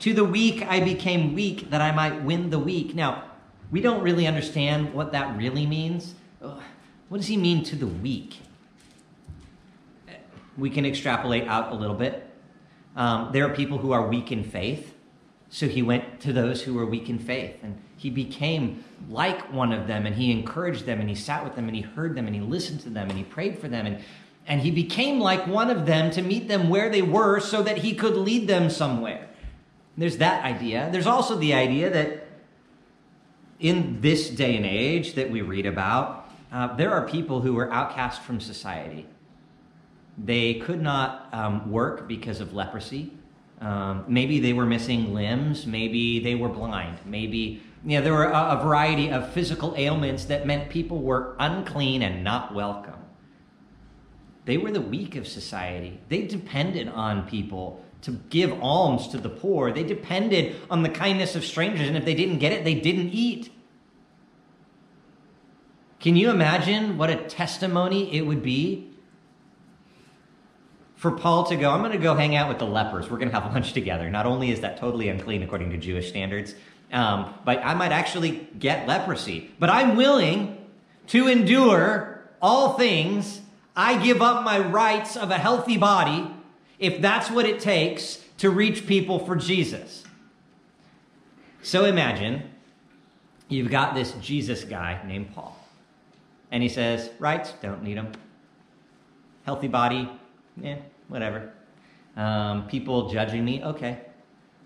To 0.00 0.12
the 0.12 0.24
weak 0.24 0.62
I 0.62 0.80
became 0.80 1.32
weak 1.34 1.70
that 1.70 1.80
I 1.80 1.92
might 1.92 2.22
win 2.22 2.50
the 2.50 2.58
weak. 2.58 2.94
Now, 2.94 3.24
we 3.70 3.80
don't 3.80 4.02
really 4.02 4.26
understand 4.26 4.92
what 4.94 5.12
that 5.12 5.36
really 5.36 5.66
means. 5.66 6.14
What 7.08 7.18
does 7.18 7.26
he 7.26 7.36
mean 7.36 7.62
to 7.64 7.76
the 7.76 7.86
weak? 7.86 8.40
We 10.56 10.70
can 10.70 10.86
extrapolate 10.86 11.48
out 11.48 11.72
a 11.72 11.74
little 11.74 11.96
bit. 11.96 12.30
Um, 12.96 13.30
there 13.32 13.44
are 13.46 13.54
people 13.54 13.78
who 13.78 13.92
are 13.92 14.06
weak 14.06 14.30
in 14.30 14.44
faith. 14.44 14.94
So 15.50 15.68
he 15.68 15.82
went 15.82 16.20
to 16.20 16.32
those 16.32 16.62
who 16.62 16.74
were 16.74 16.86
weak 16.86 17.08
in 17.08 17.18
faith 17.18 17.56
and 17.62 17.80
he 17.96 18.10
became 18.10 18.82
like 19.08 19.52
one 19.52 19.72
of 19.72 19.86
them 19.86 20.04
and 20.04 20.16
he 20.16 20.32
encouraged 20.32 20.84
them 20.84 20.98
and 21.00 21.08
he 21.08 21.14
sat 21.14 21.44
with 21.44 21.54
them 21.54 21.68
and 21.68 21.76
he 21.76 21.82
heard 21.82 22.16
them 22.16 22.26
and 22.26 22.34
he 22.34 22.40
listened 22.40 22.80
to 22.80 22.90
them 22.90 23.08
and 23.08 23.16
he 23.16 23.24
prayed 23.24 23.58
for 23.60 23.68
them 23.68 23.86
and, 23.86 24.02
and 24.48 24.62
he 24.62 24.72
became 24.72 25.20
like 25.20 25.46
one 25.46 25.70
of 25.70 25.86
them 25.86 26.10
to 26.10 26.22
meet 26.22 26.48
them 26.48 26.68
where 26.68 26.90
they 26.90 27.02
were 27.02 27.38
so 27.38 27.62
that 27.62 27.78
he 27.78 27.94
could 27.94 28.16
lead 28.16 28.48
them 28.48 28.68
somewhere. 28.68 29.28
There's 29.96 30.16
that 30.16 30.44
idea. 30.44 30.88
There's 30.90 31.06
also 31.06 31.36
the 31.36 31.54
idea 31.54 31.88
that 31.90 32.23
in 33.60 34.00
this 34.00 34.30
day 34.30 34.56
and 34.56 34.66
age 34.66 35.14
that 35.14 35.30
we 35.30 35.42
read 35.42 35.66
about, 35.66 36.30
uh, 36.52 36.74
there 36.76 36.92
are 36.92 37.06
people 37.06 37.40
who 37.40 37.54
were 37.54 37.72
outcast 37.72 38.22
from 38.22 38.40
society. 38.40 39.06
They 40.16 40.54
could 40.54 40.80
not 40.80 41.28
um, 41.32 41.70
work 41.70 42.06
because 42.06 42.40
of 42.40 42.54
leprosy. 42.54 43.12
Um, 43.60 44.04
maybe 44.06 44.40
they 44.40 44.52
were 44.52 44.66
missing 44.66 45.14
limbs. 45.14 45.66
Maybe 45.66 46.20
they 46.20 46.34
were 46.34 46.48
blind. 46.48 46.98
Maybe 47.04 47.62
you 47.84 47.98
know, 47.98 48.04
there 48.04 48.12
were 48.12 48.24
a, 48.24 48.58
a 48.58 48.62
variety 48.62 49.10
of 49.10 49.32
physical 49.32 49.74
ailments 49.76 50.24
that 50.26 50.46
meant 50.46 50.70
people 50.70 51.02
were 51.02 51.36
unclean 51.38 52.02
and 52.02 52.24
not 52.24 52.54
welcome. 52.54 52.94
They 54.46 54.56
were 54.56 54.70
the 54.70 54.80
weak 54.80 55.16
of 55.16 55.26
society. 55.26 56.00
They 56.08 56.22
depended 56.22 56.88
on 56.88 57.28
people 57.28 57.83
to 58.04 58.12
give 58.30 58.52
alms 58.62 59.08
to 59.08 59.18
the 59.18 59.28
poor. 59.28 59.72
They 59.72 59.82
depended 59.82 60.56
on 60.70 60.82
the 60.82 60.88
kindness 60.88 61.36
of 61.36 61.44
strangers, 61.44 61.88
and 61.88 61.96
if 61.96 62.04
they 62.04 62.14
didn't 62.14 62.38
get 62.38 62.52
it, 62.52 62.64
they 62.64 62.74
didn't 62.74 63.10
eat. 63.10 63.50
Can 66.00 66.16
you 66.16 66.30
imagine 66.30 66.98
what 66.98 67.08
a 67.10 67.16
testimony 67.16 68.14
it 68.14 68.22
would 68.22 68.42
be 68.42 68.94
for 71.04 71.10
Paul 71.10 71.44
to 71.44 71.56
go, 71.56 71.70
I'm 71.70 71.80
going 71.80 71.92
to 71.92 71.98
go 71.98 72.14
hang 72.14 72.34
out 72.34 72.48
with 72.48 72.58
the 72.58 72.64
lepers. 72.66 73.10
We're 73.10 73.18
going 73.18 73.30
to 73.30 73.38
have 73.38 73.52
lunch 73.52 73.74
together. 73.74 74.08
Not 74.08 74.24
only 74.24 74.50
is 74.50 74.60
that 74.60 74.78
totally 74.78 75.10
unclean 75.10 75.42
according 75.42 75.68
to 75.72 75.76
Jewish 75.76 76.08
standards, 76.08 76.54
um, 76.92 77.34
but 77.44 77.58
I 77.62 77.74
might 77.74 77.92
actually 77.92 78.48
get 78.58 78.88
leprosy. 78.88 79.50
But 79.58 79.68
I'm 79.68 79.96
willing 79.96 80.56
to 81.08 81.28
endure 81.28 82.26
all 82.40 82.78
things. 82.78 83.42
I 83.76 84.02
give 84.02 84.22
up 84.22 84.44
my 84.44 84.58
rights 84.58 85.14
of 85.14 85.30
a 85.30 85.36
healthy 85.36 85.76
body 85.76 86.26
if 86.78 87.00
that's 87.00 87.30
what 87.30 87.46
it 87.46 87.60
takes 87.60 88.24
to 88.38 88.50
reach 88.50 88.86
people 88.86 89.18
for 89.18 89.36
Jesus. 89.36 90.04
So 91.62 91.84
imagine 91.84 92.50
you've 93.48 93.70
got 93.70 93.94
this 93.94 94.12
Jesus 94.20 94.64
guy 94.64 95.00
named 95.06 95.34
Paul. 95.34 95.58
And 96.50 96.62
he 96.62 96.68
says, 96.68 97.10
Rights, 97.18 97.54
don't 97.62 97.82
need 97.82 97.96
them. 97.96 98.12
Healthy 99.44 99.68
body, 99.68 100.10
yeah, 100.60 100.76
whatever. 101.08 101.52
Um, 102.16 102.66
people 102.68 103.08
judging 103.10 103.44
me, 103.44 103.62
okay. 103.64 104.00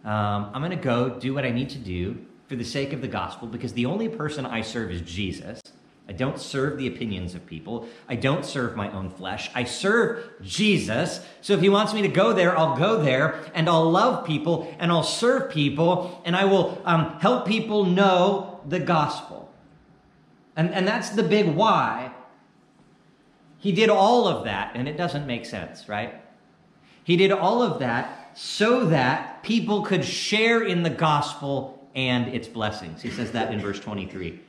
Um, 0.05 0.51
I'm 0.53 0.61
going 0.61 0.71
to 0.71 0.77
go 0.77 1.19
do 1.19 1.35
what 1.35 1.45
I 1.45 1.51
need 1.51 1.71
to 1.71 1.79
do 1.79 2.19
for 2.47 2.57
the 2.57 2.65
sake 2.65 2.93
of 2.93 3.01
the 3.01 3.09
gospel 3.09 3.49
because 3.49 3.73
the 3.73 3.87
only 3.87 4.09
person 4.09 4.47
I 4.47 4.63
serve 4.63 4.91
is 4.91 5.01
Jesus. 5.03 5.61
I 6.09 6.13
don't 6.13 6.41
serve 6.41 6.79
the 6.79 6.87
opinions 6.87 7.35
of 7.35 7.45
people. 7.45 7.87
I 8.09 8.17
don't 8.17 8.45
serve 8.45 8.75
my 8.75 8.91
own 8.93 9.11
flesh. 9.11 9.51
I 9.55 9.65
serve 9.65 10.25
Jesus. 10.41 11.21
So 11.43 11.53
if 11.53 11.61
he 11.61 11.69
wants 11.69 11.93
me 11.93 12.01
to 12.01 12.09
go 12.09 12.33
there, 12.33 12.57
I'll 12.57 12.77
go 12.77 13.03
there 13.03 13.45
and 13.55 13.69
I'll 13.69 13.91
love 13.91 14.27
people 14.27 14.75
and 14.79 14.91
I'll 14.91 15.03
serve 15.03 15.51
people 15.51 16.23
and 16.25 16.35
I 16.35 16.47
will 16.47 16.81
um, 16.87 17.19
help 17.21 17.47
people 17.47 17.85
know 17.85 18.61
the 18.67 18.81
gospel. 18.81 19.53
And, 20.57 20.73
and 20.73 20.89
that's 20.89 21.11
the 21.11 21.23
big 21.23 21.55
why. 21.55 22.13
He 23.59 23.73
did 23.73 23.91
all 23.91 24.27
of 24.27 24.45
that 24.45 24.73
and 24.75 24.89
it 24.89 24.97
doesn't 24.97 25.27
make 25.27 25.45
sense, 25.45 25.91
right? 25.91 26.23
He 27.05 27.19
did 27.19 27.33
all 27.33 27.63
of 27.63 27.81
that 27.81 28.33
so 28.35 28.87
that 28.87 29.43
people 29.43 29.83
could 29.83 30.07
share 30.07 30.63
in 30.63 30.85
the 30.85 30.91
gospel 30.91 31.87
and 31.95 32.29
its 32.29 32.49
blessings. 32.49 33.03
He 33.03 33.11
says 33.11 33.33
that 33.33 33.53
in 33.53 33.61
verse 33.61 33.79
23. 33.79 34.41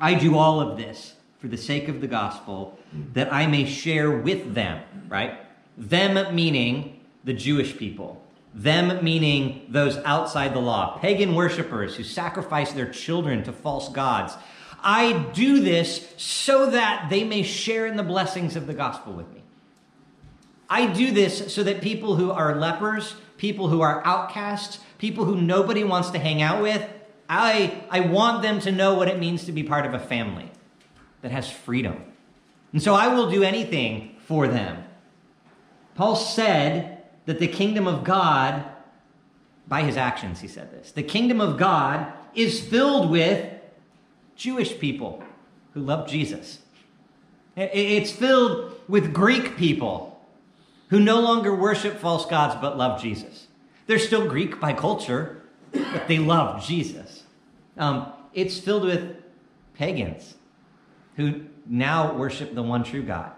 I 0.00 0.14
do 0.14 0.36
all 0.36 0.60
of 0.60 0.76
this 0.76 1.14
for 1.38 1.48
the 1.48 1.56
sake 1.58 1.88
of 1.88 2.00
the 2.00 2.06
gospel, 2.06 2.78
that 3.12 3.30
I 3.30 3.46
may 3.46 3.66
share 3.66 4.10
with 4.10 4.54
them, 4.54 4.82
right? 5.08 5.40
Them 5.76 6.34
meaning 6.34 7.00
the 7.22 7.34
Jewish 7.34 7.76
people. 7.76 8.22
Them 8.54 9.04
meaning 9.04 9.66
those 9.68 9.98
outside 10.06 10.54
the 10.54 10.60
law, 10.60 10.96
pagan 10.98 11.34
worshippers 11.34 11.96
who 11.96 12.02
sacrifice 12.02 12.72
their 12.72 12.88
children 12.88 13.42
to 13.44 13.52
false 13.52 13.90
gods. 13.90 14.34
I 14.80 15.26
do 15.34 15.60
this 15.60 16.14
so 16.16 16.70
that 16.70 17.10
they 17.10 17.24
may 17.24 17.42
share 17.42 17.86
in 17.86 17.96
the 17.96 18.02
blessings 18.02 18.56
of 18.56 18.66
the 18.66 18.74
gospel 18.74 19.12
with 19.12 19.30
me. 19.34 19.42
I 20.70 20.86
do 20.86 21.10
this 21.10 21.52
so 21.52 21.62
that 21.64 21.82
people 21.82 22.16
who 22.16 22.30
are 22.30 22.56
lepers, 22.56 23.16
people 23.36 23.68
who 23.68 23.80
are 23.82 24.02
outcasts, 24.06 24.78
people 24.98 25.24
who 25.24 25.40
nobody 25.40 25.84
wants 25.84 26.10
to 26.10 26.18
hang 26.18 26.40
out 26.40 26.62
with, 26.62 26.88
I, 27.28 27.84
I 27.90 28.00
want 28.00 28.42
them 28.42 28.60
to 28.60 28.72
know 28.72 28.94
what 28.94 29.08
it 29.08 29.18
means 29.18 29.44
to 29.44 29.52
be 29.52 29.62
part 29.62 29.86
of 29.86 29.94
a 29.94 29.98
family 29.98 30.50
that 31.22 31.30
has 31.30 31.50
freedom. 31.50 32.04
And 32.72 32.82
so 32.82 32.94
I 32.94 33.08
will 33.08 33.30
do 33.30 33.42
anything 33.42 34.16
for 34.26 34.48
them. 34.48 34.84
Paul 35.94 36.16
said 36.16 37.02
that 37.26 37.38
the 37.38 37.48
kingdom 37.48 37.86
of 37.86 38.04
God, 38.04 38.64
by 39.68 39.82
his 39.82 39.96
actions, 39.96 40.40
he 40.40 40.48
said 40.48 40.72
this, 40.72 40.92
the 40.92 41.02
kingdom 41.02 41.40
of 41.40 41.56
God 41.56 42.12
is 42.34 42.60
filled 42.60 43.10
with 43.10 43.48
Jewish 44.36 44.78
people 44.78 45.22
who 45.72 45.80
love 45.80 46.08
Jesus. 46.08 46.58
It's 47.56 48.10
filled 48.10 48.72
with 48.88 49.14
Greek 49.14 49.56
people 49.56 50.20
who 50.88 50.98
no 50.98 51.20
longer 51.20 51.54
worship 51.54 51.98
false 51.98 52.26
gods 52.26 52.56
but 52.60 52.76
love 52.76 53.00
Jesus. 53.00 53.46
They're 53.86 53.98
still 54.00 54.26
Greek 54.26 54.58
by 54.58 54.72
culture, 54.72 55.42
but 55.72 56.08
they 56.08 56.18
love 56.18 56.64
Jesus. 56.64 57.13
Um, 57.76 58.12
it's 58.32 58.58
filled 58.58 58.84
with 58.84 59.16
pagans 59.74 60.34
who 61.16 61.42
now 61.66 62.14
worship 62.14 62.54
the 62.54 62.62
one 62.62 62.84
true 62.84 63.02
God. 63.02 63.32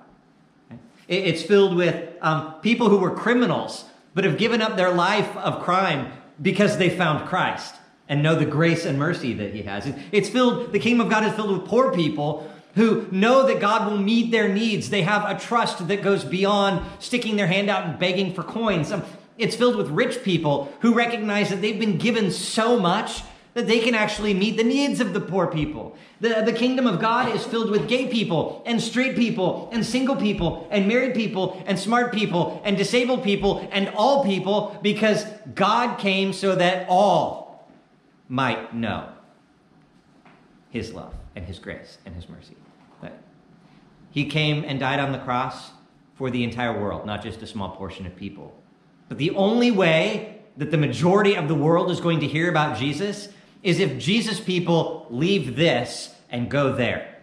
It's 1.09 1.42
filled 1.42 1.77
with 1.77 2.12
um, 2.20 2.55
people 2.62 2.88
who 2.88 2.99
were 2.99 3.14
criminals 3.14 3.85
but 4.14 4.25
have 4.25 4.38
given 4.38 4.62
up 4.62 4.77
their 4.77 4.92
life 4.92 5.37
of 5.37 5.62
crime 5.62 6.11
because 6.40 6.79
they 6.79 6.90
found 6.90 7.29
Christ 7.29 7.75
and 8.09 8.22
know 8.22 8.35
the 8.35 8.46
grace 8.46 8.85
and 8.85 8.99
mercy 8.99 9.35
that 9.35 9.55
He 9.55 9.62
has. 9.62 9.92
It's 10.11 10.29
filled, 10.29 10.72
the 10.72 10.79
kingdom 10.79 11.07
of 11.07 11.12
God 11.12 11.25
is 11.25 11.35
filled 11.35 11.59
with 11.59 11.68
poor 11.68 11.92
people 11.92 12.51
who 12.75 13.09
know 13.11 13.46
that 13.46 13.61
God 13.61 13.90
will 13.90 13.99
meet 13.99 14.31
their 14.31 14.49
needs. 14.49 14.90
They 14.90 15.03
have 15.03 15.29
a 15.29 15.38
trust 15.38 15.87
that 15.88 16.03
goes 16.03 16.25
beyond 16.25 16.85
sticking 16.99 17.37
their 17.37 17.46
hand 17.46 17.70
out 17.70 17.87
and 17.87 17.99
begging 17.99 18.35
for 18.35 18.42
coins. 18.42 18.92
Um, 18.92 19.03
it's 19.38 19.57
filled 19.57 19.77
with 19.77 19.88
rich 19.88 20.22
people 20.22 20.72
who 20.81 20.94
recognize 20.94 21.51
that 21.51 21.61
they've 21.61 21.79
been 21.79 21.99
given 21.99 22.31
so 22.31 22.79
much 22.79 23.22
that 23.57 23.66
they 23.66 23.79
can 23.79 23.95
actually 23.95 24.35
meet 24.35 24.59
the 24.59 24.62
needs 24.62 25.01
of 25.01 25.14
the 25.14 25.21
poor 25.21 25.47
people. 25.47 25.97
The, 26.21 26.42
the 26.45 26.53
kingdom 26.53 26.87
of 26.87 27.01
God 27.01 27.35
is 27.35 27.42
filled 27.42 27.71
with 27.71 27.88
gay 27.88 28.07
people 28.07 28.62
and 28.66 28.79
straight 28.79 29.16
people 29.16 29.71
and 29.73 29.85
single 29.85 30.14
people 30.14 30.69
and 30.71 30.87
married 30.87 31.14
people 31.14 31.64
and 31.64 31.79
smart 31.79 32.12
people 32.12 32.61
and 32.66 32.77
disabled 32.77 33.25
people 33.25 33.66
and 33.73 33.88
all 33.97 34.23
people 34.27 34.79
because 34.83 35.25
God 35.55 35.97
came 35.97 36.35
so 36.35 36.55
that 36.55 36.87
all 36.90 37.66
might 38.29 38.75
know 38.75 39.09
his 40.69 40.92
love 40.92 41.14
and 41.35 41.47
his 41.47 41.59
grace 41.59 41.97
and 42.05 42.14
his 42.14 42.29
mercy. 42.29 42.57
He 44.11 44.27
came 44.27 44.64
and 44.66 44.79
died 44.79 45.01
on 45.01 45.12
the 45.12 45.19
cross 45.19 45.71
for 46.14 46.31
the 46.31 46.45
entire 46.45 46.79
world, 46.79 47.07
not 47.07 47.23
just 47.23 47.40
a 47.40 47.47
small 47.47 47.71
portion 47.71 48.07
of 48.07 48.16
people. 48.16 48.55
But 49.09 49.16
the 49.16 49.31
only 49.31 49.71
way 49.71 50.42
that 50.59 50.71
the 50.71 50.77
majority 50.77 51.37
of 51.37 51.49
the 51.49 51.55
world 51.55 51.90
is 51.90 52.01
going 52.01 52.21
to 52.21 52.27
hear 52.27 52.51
about 52.51 52.79
Jesus 52.79 53.29
is 53.66 53.81
if 53.81 53.98
Jesus 53.98 54.38
people 54.38 55.09
leave 55.11 55.57
this 55.57 56.14
and 56.31 56.48
go 56.48 56.72
there, 56.72 57.16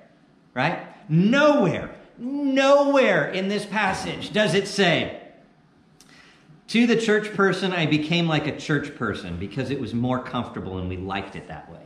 right? 0.53 0.77
Nowhere, 1.10 1.95
nowhere 2.17 3.32
in 3.32 3.47
this 3.47 3.65
passage 3.65 4.34
does 4.34 4.53
it 4.53 4.67
say, 4.67 5.21
to 6.67 6.86
the 6.86 6.97
church 6.97 7.34
person, 7.34 7.71
I 7.71 7.86
became 7.86 8.27
like 8.27 8.45
a 8.45 8.58
church 8.58 8.93
person 8.97 9.38
because 9.38 9.71
it 9.71 9.79
was 9.79 9.93
more 9.93 10.19
comfortable 10.19 10.79
and 10.79 10.89
we 10.89 10.97
liked 10.97 11.38
it 11.38 11.47
that 11.47 11.71
way. 11.71 11.79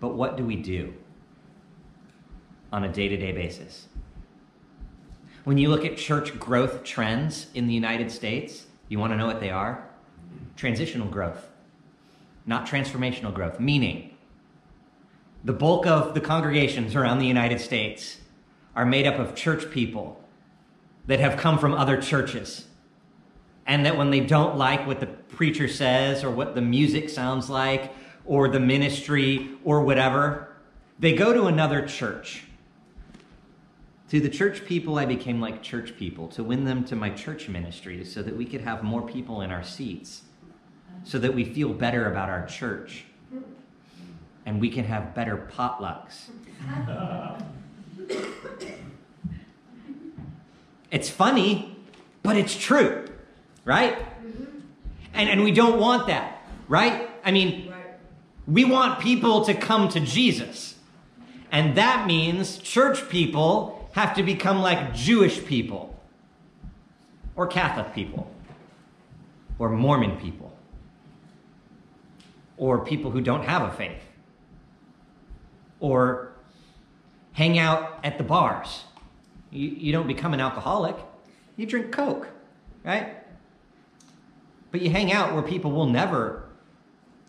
But 0.00 0.14
what 0.14 0.36
do 0.36 0.44
we 0.44 0.56
do 0.56 0.92
on 2.72 2.82
a 2.82 2.92
day 2.92 3.06
to 3.06 3.16
day 3.16 3.30
basis? 3.30 3.86
When 5.44 5.56
you 5.56 5.68
look 5.68 5.84
at 5.84 5.96
church 5.96 6.36
growth 6.40 6.82
trends 6.82 7.46
in 7.54 7.68
the 7.68 7.74
United 7.74 8.10
States, 8.10 8.66
you 8.88 8.98
want 8.98 9.12
to 9.12 9.16
know 9.16 9.26
what 9.26 9.38
they 9.38 9.50
are? 9.50 9.86
Transitional 10.56 11.08
growth, 11.08 11.48
not 12.46 12.66
transformational 12.66 13.32
growth, 13.32 13.60
meaning 13.60 14.12
the 15.44 15.52
bulk 15.52 15.86
of 15.86 16.14
the 16.14 16.20
congregations 16.20 16.94
around 16.94 17.18
the 17.18 17.26
United 17.26 17.60
States 17.60 18.18
are 18.76 18.86
made 18.86 19.06
up 19.06 19.18
of 19.18 19.34
church 19.34 19.70
people 19.70 20.22
that 21.06 21.20
have 21.20 21.36
come 21.36 21.58
from 21.58 21.74
other 21.74 22.00
churches. 22.00 22.66
And 23.66 23.86
that 23.86 23.96
when 23.96 24.10
they 24.10 24.20
don't 24.20 24.56
like 24.56 24.86
what 24.86 25.00
the 25.00 25.06
preacher 25.06 25.68
says 25.68 26.24
or 26.24 26.30
what 26.30 26.54
the 26.54 26.60
music 26.60 27.08
sounds 27.08 27.50
like 27.50 27.92
or 28.24 28.48
the 28.48 28.60
ministry 28.60 29.50
or 29.64 29.82
whatever, 29.82 30.48
they 30.98 31.12
go 31.12 31.32
to 31.32 31.46
another 31.46 31.86
church. 31.86 32.44
To 34.10 34.20
the 34.20 34.28
church 34.28 34.64
people, 34.64 34.98
I 34.98 35.06
became 35.06 35.40
like 35.40 35.62
church 35.62 35.96
people 35.96 36.28
to 36.28 36.44
win 36.44 36.64
them 36.64 36.84
to 36.84 36.96
my 36.96 37.10
church 37.10 37.48
ministry 37.48 38.04
so 38.04 38.22
that 38.22 38.36
we 38.36 38.44
could 38.44 38.60
have 38.60 38.82
more 38.82 39.02
people 39.02 39.40
in 39.40 39.50
our 39.50 39.64
seats 39.64 40.22
so 41.04 41.18
that 41.18 41.34
we 41.34 41.44
feel 41.44 41.72
better 41.72 42.10
about 42.10 42.28
our 42.28 42.46
church 42.46 43.04
and 44.44 44.60
we 44.60 44.70
can 44.70 44.84
have 44.84 45.14
better 45.14 45.48
potlucks. 45.56 46.28
it's 50.90 51.08
funny, 51.08 51.76
but 52.22 52.36
it's 52.36 52.56
true, 52.56 53.06
right? 53.64 53.96
And, 55.14 55.28
and 55.28 55.44
we 55.44 55.52
don't 55.52 55.78
want 55.78 56.06
that, 56.08 56.42
right? 56.68 57.08
I 57.24 57.30
mean, 57.30 57.72
we 58.46 58.64
want 58.64 59.00
people 59.00 59.44
to 59.44 59.54
come 59.54 59.88
to 59.90 60.00
Jesus. 60.00 60.74
And 61.50 61.76
that 61.76 62.06
means 62.06 62.58
church 62.58 63.08
people 63.08 63.88
have 63.92 64.14
to 64.16 64.22
become 64.22 64.60
like 64.60 64.94
Jewish 64.94 65.44
people, 65.44 66.00
or 67.36 67.46
Catholic 67.46 67.94
people, 67.94 68.30
or 69.58 69.68
Mormon 69.68 70.18
people 70.18 70.51
or 72.62 72.78
people 72.84 73.10
who 73.10 73.20
don't 73.20 73.42
have 73.42 73.62
a 73.62 73.72
faith, 73.72 74.04
or 75.80 76.30
hang 77.32 77.58
out 77.58 77.98
at 78.04 78.18
the 78.18 78.22
bars. 78.22 78.84
You, 79.50 79.68
you 79.68 79.90
don't 79.90 80.06
become 80.06 80.32
an 80.32 80.38
alcoholic, 80.38 80.94
you 81.56 81.66
drink 81.66 81.90
Coke, 81.90 82.28
right? 82.84 83.16
But 84.70 84.80
you 84.80 84.90
hang 84.90 85.12
out 85.12 85.34
where 85.34 85.42
people 85.42 85.72
will 85.72 85.86
never 85.86 86.44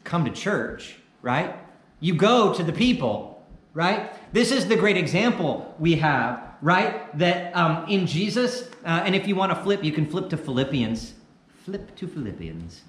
come 0.04 0.24
to 0.26 0.30
church, 0.30 0.98
right? 1.24 1.56
You 2.00 2.14
go 2.14 2.54
to 2.54 2.64
the 2.64 2.72
people, 2.72 3.44
right? 3.74 4.14
This 4.34 4.52
is 4.52 4.68
the 4.68 4.76
great 4.76 4.98
example 4.98 5.74
we 5.80 5.96
have, 5.96 6.44
right? 6.62 7.18
That 7.18 7.56
um, 7.56 7.90
in 7.90 8.06
Jesus, 8.06 8.70
uh, 8.86 9.02
and 9.04 9.16
if 9.16 9.28
you 9.28 9.36
want 9.36 9.52
to 9.52 9.56
flip, 9.64 9.84
you 9.84 9.94
can 9.94 10.06
flip 10.06 10.30
to 10.30 10.38
Philippians. 10.38 11.16
Flip 11.66 11.96
to 11.96 12.08
Philippians 12.08 12.84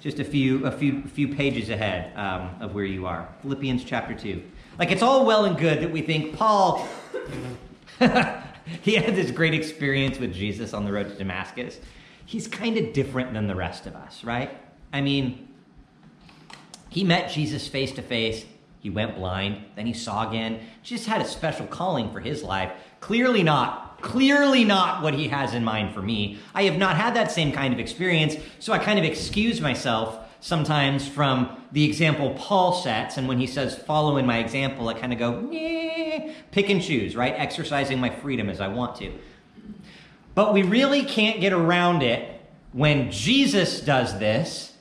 just 0.00 0.18
a 0.18 0.24
few 0.24 0.64
a 0.64 0.70
few 0.70 1.02
a 1.04 1.08
few 1.08 1.28
pages 1.28 1.70
ahead 1.70 2.16
um, 2.16 2.50
of 2.60 2.74
where 2.74 2.84
you 2.84 3.06
are. 3.06 3.28
Philippians 3.42 3.84
chapter 3.84 4.14
2 4.14 4.42
like 4.78 4.90
it's 4.90 5.02
all 5.02 5.26
well 5.26 5.44
and 5.44 5.58
good 5.58 5.80
that 5.80 5.90
we 5.90 6.02
think 6.02 6.36
paul 6.36 6.88
he 8.82 8.94
had 8.94 9.16
this 9.16 9.30
great 9.30 9.54
experience 9.54 10.18
with 10.18 10.32
jesus 10.32 10.72
on 10.72 10.84
the 10.84 10.92
road 10.92 11.08
to 11.08 11.14
damascus. 11.14 11.80
He's 12.24 12.46
kind 12.46 12.76
of 12.76 12.92
different 12.92 13.32
than 13.32 13.46
the 13.46 13.54
rest 13.54 13.86
of 13.86 13.94
us 13.94 14.24
right? 14.24 14.56
I 14.92 15.00
mean 15.00 15.48
he 16.88 17.04
met 17.04 17.30
jesus 17.30 17.66
face 17.68 17.92
to 17.92 18.02
face. 18.02 18.44
He 18.80 18.90
went 18.90 19.16
blind. 19.16 19.64
Then 19.74 19.86
he 19.86 19.92
saw 19.92 20.28
again. 20.28 20.60
Just 20.84 21.06
had 21.06 21.20
a 21.20 21.24
special 21.24 21.66
calling 21.66 22.12
for 22.12 22.20
his 22.20 22.44
life. 22.44 22.72
Clearly 23.00 23.42
not 23.42 23.87
Clearly 24.00 24.64
not 24.64 25.02
what 25.02 25.14
he 25.14 25.28
has 25.28 25.54
in 25.54 25.64
mind 25.64 25.92
for 25.92 26.00
me. 26.00 26.38
I 26.54 26.64
have 26.64 26.78
not 26.78 26.96
had 26.96 27.14
that 27.16 27.32
same 27.32 27.50
kind 27.52 27.74
of 27.74 27.80
experience, 27.80 28.36
so 28.60 28.72
I 28.72 28.78
kind 28.78 28.98
of 28.98 29.04
excuse 29.04 29.60
myself 29.60 30.18
sometimes 30.40 31.08
from 31.08 31.50
the 31.72 31.84
example 31.84 32.34
Paul 32.38 32.72
sets. 32.72 33.16
And 33.16 33.26
when 33.26 33.38
he 33.38 33.46
says, 33.46 33.76
follow 33.76 34.16
in 34.16 34.24
my 34.24 34.38
example, 34.38 34.88
I 34.88 34.94
kind 34.94 35.12
of 35.12 35.18
go, 35.18 35.48
pick 36.52 36.70
and 36.70 36.80
choose, 36.80 37.16
right? 37.16 37.34
Exercising 37.36 37.98
my 37.98 38.10
freedom 38.10 38.48
as 38.48 38.60
I 38.60 38.68
want 38.68 38.96
to. 38.96 39.12
But 40.34 40.54
we 40.54 40.62
really 40.62 41.04
can't 41.04 41.40
get 41.40 41.52
around 41.52 42.04
it 42.04 42.40
when 42.70 43.10
Jesus 43.10 43.80
does 43.80 44.18
this, 44.20 44.76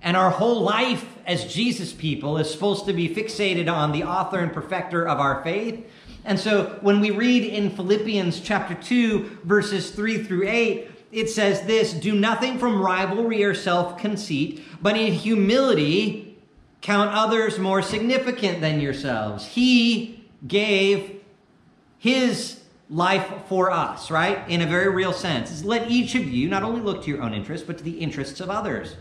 and 0.00 0.16
our 0.16 0.30
whole 0.30 0.62
life 0.62 1.04
as 1.26 1.52
Jesus 1.52 1.92
people 1.92 2.38
is 2.38 2.50
supposed 2.50 2.86
to 2.86 2.92
be 2.92 3.14
fixated 3.14 3.70
on 3.70 3.92
the 3.92 4.04
author 4.04 4.38
and 4.38 4.52
perfecter 4.52 5.06
of 5.06 5.20
our 5.20 5.44
faith. 5.44 5.86
And 6.24 6.38
so 6.38 6.78
when 6.82 7.00
we 7.00 7.10
read 7.10 7.44
in 7.44 7.70
Philippians 7.70 8.40
chapter 8.40 8.74
2, 8.74 9.40
verses 9.44 9.90
3 9.90 10.22
through 10.22 10.48
8, 10.48 10.90
it 11.10 11.28
says 11.28 11.62
this 11.62 11.92
Do 11.92 12.14
nothing 12.14 12.58
from 12.58 12.80
rivalry 12.80 13.44
or 13.44 13.54
self 13.54 13.98
conceit, 13.98 14.62
but 14.80 14.96
in 14.96 15.12
humility 15.12 16.38
count 16.80 17.10
others 17.10 17.58
more 17.58 17.82
significant 17.82 18.60
than 18.60 18.80
yourselves. 18.80 19.46
He 19.46 20.24
gave 20.46 21.20
his 21.98 22.60
life 22.88 23.30
for 23.46 23.70
us, 23.70 24.10
right? 24.10 24.48
In 24.48 24.62
a 24.62 24.66
very 24.66 24.90
real 24.90 25.12
sense. 25.12 25.64
Let 25.64 25.90
each 25.90 26.14
of 26.14 26.26
you 26.28 26.48
not 26.48 26.62
only 26.62 26.80
look 26.80 27.04
to 27.04 27.10
your 27.10 27.22
own 27.22 27.34
interests, 27.34 27.66
but 27.66 27.78
to 27.78 27.84
the 27.84 28.00
interests 28.00 28.40
of 28.40 28.50
others. 28.50 28.96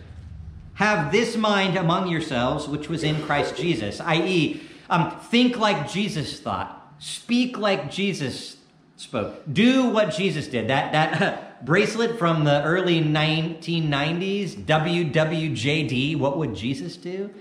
Have 0.75 1.11
this 1.11 1.35
mind 1.35 1.77
among 1.77 2.07
yourselves, 2.07 2.67
which 2.67 2.89
was 2.89 3.03
in 3.03 3.21
Christ 3.23 3.55
Jesus, 3.55 3.99
i.e., 3.99 4.61
um, 4.89 5.11
think 5.19 5.57
like 5.57 5.89
Jesus 5.89 6.39
thought 6.39 6.80
Speak 7.01 7.57
like 7.57 7.89
Jesus 7.89 8.57
spoke. 8.95 9.41
Do 9.51 9.89
what 9.89 10.13
Jesus 10.13 10.47
did. 10.47 10.67
That 10.67 10.91
that 10.91 11.65
bracelet 11.65 12.19
from 12.19 12.43
the 12.43 12.63
early 12.63 13.01
1990s, 13.01 14.65
WWJD, 14.65 16.19
what 16.19 16.37
would 16.37 16.55
Jesus 16.55 16.95
do? 16.97 17.31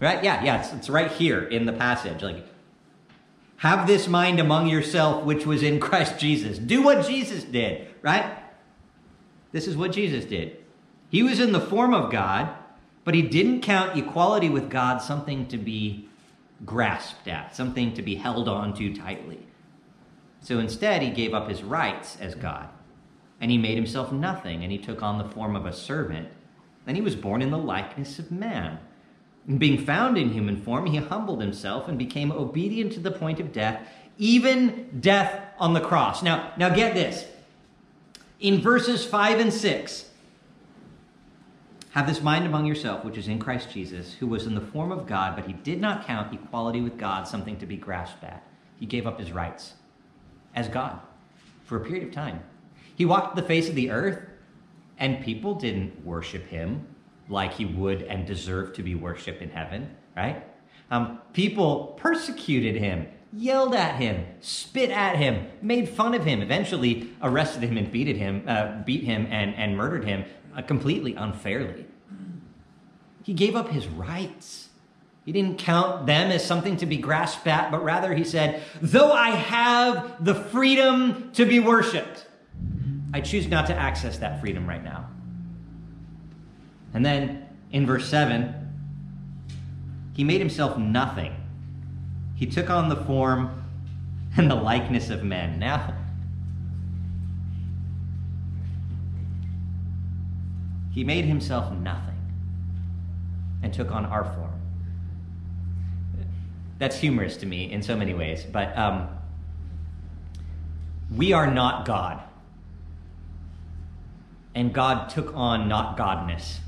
Right? 0.00 0.22
Yeah, 0.22 0.44
yeah, 0.44 0.60
it's, 0.60 0.74
it's 0.74 0.90
right 0.90 1.10
here 1.10 1.42
in 1.42 1.64
the 1.64 1.72
passage. 1.72 2.22
Like 2.22 2.44
have 3.56 3.86
this 3.86 4.06
mind 4.06 4.38
among 4.38 4.68
yourself 4.68 5.24
which 5.24 5.46
was 5.46 5.62
in 5.62 5.80
Christ 5.86 6.18
Jesus. 6.18 6.58
Do 6.58 6.82
what 6.82 7.06
Jesus 7.06 7.42
did, 7.42 7.88
right? 8.02 8.36
This 9.50 9.66
is 9.66 9.78
what 9.78 9.92
Jesus 9.92 10.26
did. 10.26 10.58
He 11.08 11.22
was 11.22 11.40
in 11.40 11.52
the 11.52 11.60
form 11.60 11.94
of 11.94 12.12
God, 12.12 12.50
but 13.02 13.14
he 13.14 13.22
didn't 13.22 13.62
count 13.62 13.96
equality 13.96 14.50
with 14.50 14.68
God 14.68 14.98
something 14.98 15.46
to 15.46 15.56
be 15.56 16.05
grasped 16.64 17.28
at, 17.28 17.54
something 17.54 17.92
to 17.94 18.02
be 18.02 18.14
held 18.14 18.48
on 18.48 18.74
to 18.74 18.94
tightly. 18.94 19.46
So 20.40 20.58
instead, 20.58 21.02
he 21.02 21.10
gave 21.10 21.34
up 21.34 21.48
his 21.48 21.62
rights 21.62 22.16
as 22.20 22.34
God, 22.34 22.68
and 23.40 23.50
he 23.50 23.58
made 23.58 23.76
himself 23.76 24.12
nothing, 24.12 24.62
and 24.62 24.72
he 24.72 24.78
took 24.78 25.02
on 25.02 25.18
the 25.18 25.28
form 25.28 25.56
of 25.56 25.66
a 25.66 25.72
servant. 25.72 26.28
Then 26.84 26.94
he 26.94 27.00
was 27.00 27.16
born 27.16 27.42
in 27.42 27.50
the 27.50 27.58
likeness 27.58 28.18
of 28.18 28.30
man. 28.30 28.78
And 29.46 29.60
being 29.60 29.84
found 29.84 30.16
in 30.16 30.32
human 30.32 30.56
form, 30.56 30.86
he 30.86 30.96
humbled 30.96 31.40
himself 31.40 31.88
and 31.88 31.98
became 31.98 32.32
obedient 32.32 32.92
to 32.92 33.00
the 33.00 33.10
point 33.10 33.40
of 33.40 33.52
death, 33.52 33.86
even 34.18 34.98
death 35.00 35.40
on 35.58 35.74
the 35.74 35.80
cross. 35.80 36.22
Now, 36.22 36.52
now 36.56 36.68
get 36.68 36.94
this. 36.94 37.26
In 38.40 38.60
verses 38.60 39.04
5 39.04 39.40
and 39.40 39.52
6, 39.52 40.05
Have 41.96 42.06
this 42.06 42.20
mind 42.20 42.44
among 42.44 42.66
yourself, 42.66 43.06
which 43.06 43.16
is 43.16 43.26
in 43.26 43.38
Christ 43.38 43.70
Jesus, 43.70 44.12
who 44.12 44.26
was 44.26 44.44
in 44.44 44.54
the 44.54 44.60
form 44.60 44.92
of 44.92 45.06
God, 45.06 45.34
but 45.34 45.46
he 45.46 45.54
did 45.54 45.80
not 45.80 46.06
count 46.06 46.30
equality 46.30 46.82
with 46.82 46.98
God 46.98 47.26
something 47.26 47.56
to 47.56 47.64
be 47.64 47.78
grasped 47.78 48.22
at. 48.22 48.46
He 48.78 48.84
gave 48.84 49.06
up 49.06 49.18
his 49.18 49.32
rights 49.32 49.72
as 50.54 50.68
God 50.68 51.00
for 51.64 51.78
a 51.78 51.80
period 51.80 52.06
of 52.06 52.12
time. 52.12 52.42
He 52.94 53.06
walked 53.06 53.34
the 53.34 53.40
face 53.40 53.70
of 53.70 53.74
the 53.74 53.90
earth, 53.90 54.20
and 54.98 55.24
people 55.24 55.54
didn't 55.54 56.04
worship 56.04 56.46
him 56.48 56.86
like 57.30 57.54
he 57.54 57.64
would 57.64 58.02
and 58.02 58.26
deserved 58.26 58.76
to 58.76 58.82
be 58.82 58.94
worshiped 58.94 59.40
in 59.40 59.48
heaven, 59.48 59.96
right? 60.14 60.44
Um, 60.90 61.20
people 61.32 61.98
persecuted 61.98 62.76
him, 62.76 63.06
yelled 63.36 63.74
at 63.74 63.96
him, 63.96 64.24
spit 64.40 64.90
at 64.90 65.16
him, 65.16 65.46
made 65.60 65.88
fun 65.88 66.14
of 66.14 66.24
him, 66.24 66.40
eventually 66.40 67.10
arrested 67.22 67.62
him 67.62 67.76
and 67.76 67.92
beat 67.92 68.16
him, 68.16 68.42
uh, 68.46 68.82
beat 68.82 69.04
him 69.04 69.26
and, 69.30 69.54
and 69.54 69.76
murdered 69.76 70.04
him 70.04 70.24
uh, 70.56 70.62
completely 70.62 71.14
unfairly. 71.14 71.86
He 73.22 73.34
gave 73.34 73.54
up 73.54 73.68
his 73.68 73.86
rights. 73.86 74.68
He 75.24 75.32
didn't 75.32 75.58
count 75.58 76.06
them 76.06 76.30
as 76.30 76.44
something 76.44 76.76
to 76.78 76.86
be 76.86 76.96
grasped 76.96 77.46
at, 77.46 77.70
but 77.70 77.82
rather 77.82 78.14
he 78.14 78.24
said, 78.24 78.62
Though 78.80 79.12
I 79.12 79.30
have 79.30 80.24
the 80.24 80.34
freedom 80.34 81.32
to 81.32 81.44
be 81.44 81.58
worshiped, 81.58 82.26
I 83.12 83.20
choose 83.20 83.48
not 83.48 83.66
to 83.66 83.74
access 83.74 84.18
that 84.18 84.40
freedom 84.40 84.68
right 84.68 84.82
now. 84.82 85.08
And 86.94 87.04
then 87.04 87.46
in 87.72 87.84
verse 87.84 88.08
7, 88.08 88.54
he 90.14 90.24
made 90.24 90.38
himself 90.38 90.78
nothing. 90.78 91.34
He 92.36 92.46
took 92.46 92.68
on 92.68 92.90
the 92.90 92.96
form 92.96 93.64
and 94.36 94.50
the 94.50 94.54
likeness 94.54 95.08
of 95.08 95.24
men. 95.24 95.58
Now, 95.58 95.94
he 100.92 101.02
made 101.02 101.24
himself 101.24 101.72
nothing 101.72 102.14
and 103.62 103.72
took 103.72 103.90
on 103.90 104.04
our 104.04 104.24
form. 104.24 104.52
That's 106.78 106.98
humorous 106.98 107.38
to 107.38 107.46
me 107.46 107.72
in 107.72 107.82
so 107.82 107.96
many 107.96 108.12
ways, 108.12 108.44
but 108.44 108.76
um, 108.76 109.08
we 111.14 111.32
are 111.32 111.50
not 111.50 111.86
God. 111.86 112.22
And 114.54 114.74
God 114.74 115.08
took 115.08 115.34
on 115.34 115.68
not 115.68 115.96
Godness. 115.96 116.58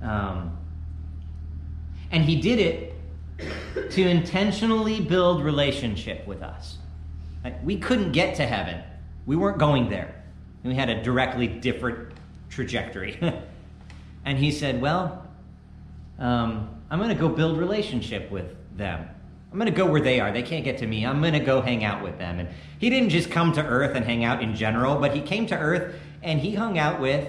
Um, 0.00 0.56
and 2.12 2.24
he 2.24 2.40
did 2.40 2.58
it 2.60 2.94
to 3.74 4.02
intentionally 4.02 5.00
build 5.00 5.42
relationship 5.42 6.26
with 6.26 6.42
us. 6.42 6.78
Like, 7.44 7.64
we 7.64 7.78
couldn't 7.78 8.12
get 8.12 8.36
to 8.36 8.46
heaven. 8.46 8.82
We 9.26 9.36
weren't 9.36 9.58
going 9.58 9.88
there. 9.88 10.22
And 10.62 10.72
We 10.72 10.78
had 10.78 10.88
a 10.88 11.02
directly 11.02 11.46
different 11.46 12.12
trajectory. 12.50 13.18
and 14.24 14.38
he 14.38 14.50
said, 14.50 14.80
Well, 14.80 15.26
um, 16.18 16.68
I'm 16.90 16.98
going 16.98 17.10
to 17.10 17.20
go 17.20 17.28
build 17.28 17.58
relationship 17.58 18.30
with 18.30 18.54
them. 18.76 19.08
I'm 19.50 19.58
going 19.58 19.70
to 19.70 19.76
go 19.76 19.86
where 19.86 20.00
they 20.00 20.18
are. 20.18 20.32
They 20.32 20.42
can't 20.42 20.64
get 20.64 20.78
to 20.78 20.86
me. 20.86 21.04
I'm 21.04 21.20
going 21.20 21.34
to 21.34 21.40
go 21.40 21.60
hang 21.60 21.84
out 21.84 22.02
with 22.02 22.18
them. 22.18 22.38
And 22.38 22.48
he 22.78 22.88
didn't 22.88 23.10
just 23.10 23.30
come 23.30 23.52
to 23.52 23.62
earth 23.62 23.94
and 23.94 24.04
hang 24.04 24.24
out 24.24 24.42
in 24.42 24.54
general, 24.54 24.96
but 24.96 25.14
he 25.14 25.20
came 25.20 25.46
to 25.48 25.58
earth 25.58 25.94
and 26.22 26.40
he 26.40 26.54
hung 26.54 26.78
out 26.78 27.00
with 27.00 27.28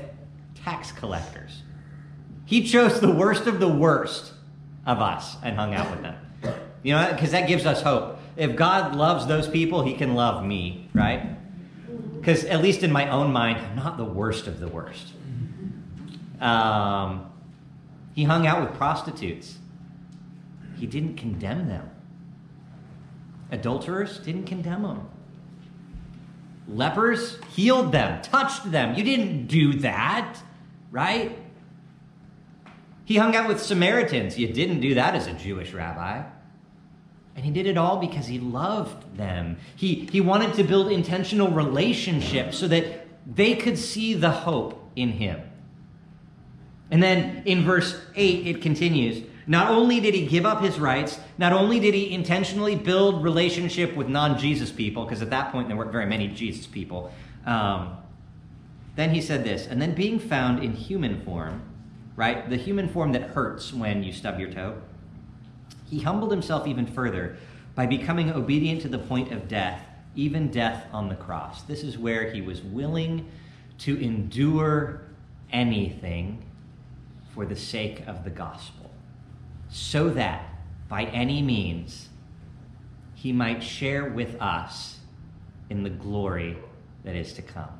tax 0.63 0.91
collectors. 0.91 1.63
He 2.45 2.63
chose 2.63 2.99
the 2.99 3.11
worst 3.11 3.47
of 3.47 3.59
the 3.59 3.67
worst 3.67 4.31
of 4.85 4.99
us 4.99 5.35
and 5.43 5.57
hung 5.57 5.73
out 5.73 5.91
with 5.91 6.01
them. 6.01 6.15
You 6.83 6.93
know, 6.93 7.11
because 7.11 7.31
that 7.31 7.47
gives 7.47 7.65
us 7.65 7.81
hope. 7.81 8.19
If 8.35 8.55
God 8.55 8.95
loves 8.95 9.25
those 9.25 9.47
people, 9.47 9.83
he 9.83 9.93
can 9.93 10.15
love 10.15 10.43
me, 10.43 10.89
right? 10.93 11.37
Because 12.19 12.43
at 12.45 12.61
least 12.61 12.83
in 12.83 12.91
my 12.91 13.09
own 13.09 13.31
mind, 13.31 13.59
I'm 13.59 13.75
not 13.75 13.97
the 13.97 14.05
worst 14.05 14.47
of 14.47 14.59
the 14.59 14.67
worst. 14.67 15.13
Um, 16.41 17.31
he 18.13 18.23
hung 18.23 18.45
out 18.45 18.61
with 18.61 18.77
prostitutes. 18.77 19.57
He 20.77 20.85
didn't 20.85 21.15
condemn 21.15 21.67
them. 21.67 21.89
Adulterers 23.51 24.19
didn't 24.19 24.45
condemn 24.45 24.83
them. 24.83 25.09
Lepers 26.67 27.37
healed 27.55 27.91
them, 27.91 28.21
touched 28.21 28.71
them. 28.71 28.95
You 28.95 29.03
didn't 29.03 29.47
do 29.47 29.73
that, 29.79 30.37
right? 30.91 31.37
He 33.05 33.17
hung 33.17 33.35
out 33.35 33.47
with 33.47 33.61
Samaritans. 33.61 34.39
You 34.39 34.47
didn't 34.47 34.79
do 34.79 34.95
that 34.95 35.13
as 35.13 35.27
a 35.27 35.33
Jewish 35.33 35.73
rabbi. 35.73 36.23
And 37.35 37.45
he 37.45 37.51
did 37.51 37.65
it 37.65 37.77
all 37.77 37.97
because 37.97 38.27
he 38.27 38.39
loved 38.39 39.17
them. 39.17 39.57
He, 39.75 40.07
he 40.11 40.21
wanted 40.21 40.53
to 40.55 40.63
build 40.63 40.91
intentional 40.91 41.49
relationships 41.49 42.57
so 42.57 42.67
that 42.67 43.07
they 43.25 43.55
could 43.55 43.77
see 43.77 44.13
the 44.13 44.29
hope 44.29 44.91
in 44.95 45.13
him. 45.13 45.41
And 46.91 47.01
then 47.01 47.41
in 47.45 47.63
verse 47.63 47.99
8, 48.15 48.45
it 48.45 48.61
continues 48.61 49.23
Not 49.47 49.71
only 49.71 49.99
did 49.99 50.13
he 50.13 50.27
give 50.27 50.45
up 50.45 50.61
his 50.61 50.79
rights, 50.79 51.19
not 51.37 51.53
only 51.53 51.79
did 51.79 51.95
he 51.95 52.13
intentionally 52.13 52.75
build 52.75 53.23
relationship 53.23 53.95
with 53.95 54.07
non 54.07 54.37
Jesus 54.37 54.71
people, 54.71 55.03
because 55.03 55.21
at 55.21 55.31
that 55.31 55.51
point 55.51 55.67
there 55.67 55.77
weren't 55.77 55.91
very 55.91 56.05
many 56.05 56.27
Jesus 56.27 56.67
people. 56.67 57.11
Um, 57.45 57.97
then 58.95 59.09
he 59.09 59.21
said 59.21 59.43
this, 59.43 59.65
and 59.65 59.81
then 59.81 59.95
being 59.95 60.19
found 60.19 60.63
in 60.63 60.73
human 60.73 61.21
form, 61.21 61.63
right? 62.15 62.47
The 62.47 62.57
human 62.57 62.87
form 62.87 63.11
that 63.13 63.23
hurts 63.31 63.73
when 63.73 64.03
you 64.03 64.13
stub 64.13 64.39
your 64.39 64.51
toe. 64.51 64.79
He 65.93 65.99
humbled 65.99 66.31
himself 66.31 66.65
even 66.65 66.87
further 66.87 67.37
by 67.75 67.85
becoming 67.85 68.31
obedient 68.31 68.81
to 68.81 68.87
the 68.87 68.97
point 68.97 69.31
of 69.31 69.47
death, 69.47 69.79
even 70.15 70.49
death 70.49 70.87
on 70.91 71.07
the 71.07 71.13
cross. 71.13 71.61
This 71.61 71.83
is 71.83 71.99
where 71.99 72.31
he 72.31 72.41
was 72.41 72.63
willing 72.63 73.29
to 73.77 74.03
endure 74.03 75.01
anything 75.51 76.43
for 77.35 77.45
the 77.45 77.55
sake 77.55 78.07
of 78.07 78.23
the 78.23 78.31
gospel, 78.31 78.89
so 79.69 80.09
that 80.09 80.49
by 80.89 81.03
any 81.03 81.43
means 81.43 82.09
he 83.13 83.31
might 83.31 83.61
share 83.61 84.09
with 84.09 84.35
us 84.41 84.97
in 85.69 85.83
the 85.83 85.91
glory 85.91 86.57
that 87.03 87.15
is 87.15 87.33
to 87.33 87.43
come. 87.43 87.77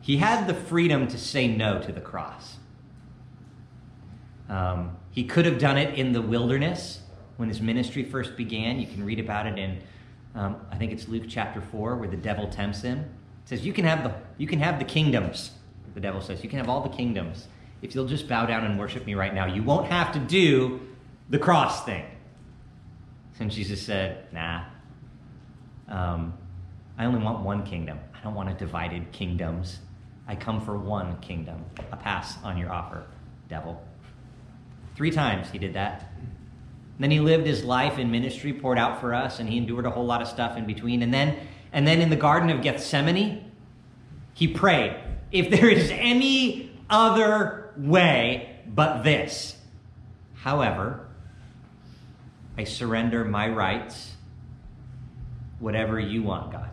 He 0.00 0.16
had 0.16 0.46
the 0.46 0.54
freedom 0.54 1.06
to 1.08 1.18
say 1.18 1.48
no 1.48 1.82
to 1.82 1.92
the 1.92 2.00
cross. 2.00 2.57
Um, 4.48 4.96
he 5.10 5.24
could 5.24 5.44
have 5.44 5.58
done 5.58 5.76
it 5.76 5.98
in 5.98 6.12
the 6.12 6.22
wilderness 6.22 7.00
when 7.36 7.48
his 7.48 7.60
ministry 7.60 8.04
first 8.04 8.36
began. 8.36 8.80
You 8.80 8.86
can 8.86 9.04
read 9.04 9.20
about 9.20 9.46
it 9.46 9.58
in, 9.58 9.82
um, 10.34 10.56
I 10.70 10.76
think 10.76 10.92
it's 10.92 11.08
Luke 11.08 11.24
chapter 11.28 11.60
4, 11.60 11.96
where 11.96 12.08
the 12.08 12.16
devil 12.16 12.48
tempts 12.48 12.82
him. 12.82 13.00
It 13.00 13.48
says, 13.48 13.64
you 13.64 13.72
can, 13.72 13.84
have 13.84 14.04
the, 14.04 14.14
you 14.36 14.46
can 14.46 14.60
have 14.60 14.78
the 14.78 14.84
kingdoms, 14.84 15.52
the 15.94 16.00
devil 16.00 16.20
says. 16.20 16.42
You 16.42 16.50
can 16.50 16.58
have 16.58 16.68
all 16.68 16.82
the 16.82 16.94
kingdoms 16.94 17.48
if 17.82 17.94
you'll 17.94 18.06
just 18.06 18.28
bow 18.28 18.46
down 18.46 18.64
and 18.64 18.78
worship 18.78 19.06
me 19.06 19.14
right 19.14 19.34
now. 19.34 19.46
You 19.46 19.62
won't 19.62 19.86
have 19.86 20.12
to 20.12 20.18
do 20.18 20.80
the 21.28 21.38
cross 21.38 21.84
thing. 21.84 22.04
And 23.40 23.50
Jesus 23.50 23.80
said, 23.80 24.26
nah. 24.32 24.64
Um, 25.88 26.34
I 26.98 27.04
only 27.04 27.20
want 27.20 27.44
one 27.44 27.64
kingdom. 27.64 28.00
I 28.14 28.20
don't 28.24 28.34
want 28.34 28.48
a 28.48 28.54
divided 28.54 29.12
kingdoms. 29.12 29.78
I 30.26 30.34
come 30.34 30.60
for 30.60 30.76
one 30.76 31.18
kingdom. 31.20 31.64
A 31.92 31.96
pass 31.96 32.36
on 32.42 32.58
your 32.58 32.72
offer, 32.72 33.04
devil. 33.48 33.80
Three 34.98 35.12
times 35.12 35.48
he 35.52 35.58
did 35.58 35.74
that. 35.74 36.10
And 36.96 37.04
then 37.04 37.12
he 37.12 37.20
lived 37.20 37.46
his 37.46 37.62
life 37.62 38.00
in 38.00 38.10
ministry, 38.10 38.52
poured 38.52 38.78
out 38.78 39.00
for 39.00 39.14
us, 39.14 39.38
and 39.38 39.48
he 39.48 39.56
endured 39.56 39.86
a 39.86 39.90
whole 39.90 40.04
lot 40.04 40.20
of 40.20 40.26
stuff 40.26 40.56
in 40.56 40.66
between. 40.66 41.02
And 41.02 41.14
then, 41.14 41.36
and 41.72 41.86
then 41.86 42.00
in 42.00 42.10
the 42.10 42.16
Garden 42.16 42.50
of 42.50 42.62
Gethsemane, 42.62 43.48
he 44.34 44.48
prayed, 44.48 44.96
if 45.30 45.50
there 45.50 45.68
is 45.68 45.92
any 45.92 46.72
other 46.90 47.72
way 47.76 48.56
but 48.66 49.04
this. 49.04 49.56
However, 50.34 51.06
I 52.56 52.64
surrender 52.64 53.24
my 53.24 53.48
rights, 53.48 54.16
whatever 55.60 56.00
you 56.00 56.24
want, 56.24 56.50
God. 56.50 56.70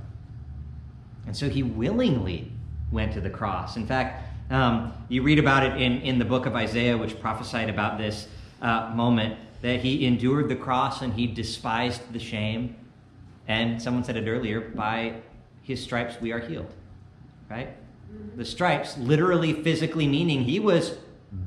And 1.28 1.38
so 1.38 1.48
he 1.48 1.62
willingly 1.62 2.52
went 2.92 3.14
to 3.14 3.22
the 3.22 3.30
cross. 3.30 3.78
In 3.78 3.86
fact, 3.86 4.25
um, 4.50 4.94
you 5.10 5.24
read 5.24 5.40
about 5.40 5.66
it 5.66 5.82
in, 5.82 6.02
in 6.02 6.20
the 6.20 6.26
book 6.26 6.46
of 6.46 6.56
Isaiah, 6.56 6.98
which 6.98 7.20
prophesied 7.20 7.70
about 7.70 7.98
this 7.98 8.28
uh, 8.62 8.92
moment 8.94 9.38
that 9.62 9.82
he 9.82 10.06
endured 10.06 10.50
the 10.50 10.56
cross 10.56 11.02
and 11.02 11.14
he 11.14 11.26
despised 11.26 12.14
the 12.14 12.20
shame. 12.20 12.76
And 13.48 13.82
someone 13.82 14.04
said 14.04 14.18
it 14.18 14.28
earlier 14.28 14.62
by 14.62 15.16
his 15.64 15.82
stripes 15.82 16.22
we 16.22 16.32
are 16.32 16.40
healed. 16.40 16.72
Right? 17.50 17.70
The 18.36 18.46
stripes, 18.46 18.98
literally, 18.98 19.54
physically 19.64 20.08
meaning 20.08 20.44
he 20.44 20.60
was 20.60 20.98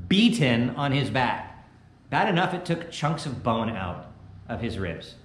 beaten 0.07 0.71
on 0.71 0.91
his 0.91 1.09
back. 1.09 1.67
Bad 2.09 2.27
enough 2.27 2.53
it 2.53 2.65
took 2.65 2.91
chunks 2.91 3.25
of 3.25 3.43
bone 3.43 3.69
out 3.69 4.11
of 4.47 4.61
his 4.61 4.77
ribs. 4.77 5.15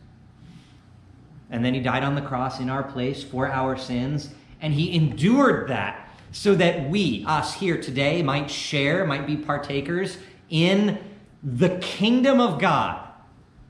And 1.51 1.65
then 1.65 1.75
he 1.75 1.81
died 1.81 2.05
on 2.05 2.15
the 2.15 2.23
cross 2.23 2.61
in 2.61 2.71
our 2.71 2.83
place 2.83 3.23
for 3.23 3.51
our 3.51 3.77
sins, 3.77 4.31
and 4.61 4.75
he 4.75 4.95
endured 4.95 5.69
that 5.69 6.04
so 6.33 6.55
that 6.55 6.89
we, 6.89 7.25
us 7.27 7.55
here 7.55 7.81
today, 7.81 8.23
might 8.23 8.51
share, 8.51 9.07
might 9.07 9.27
be 9.27 9.37
partakers 9.37 10.19
in 10.51 10.99
the 11.43 11.79
kingdom 11.79 12.41
of 12.41 12.59
God, 12.59 13.01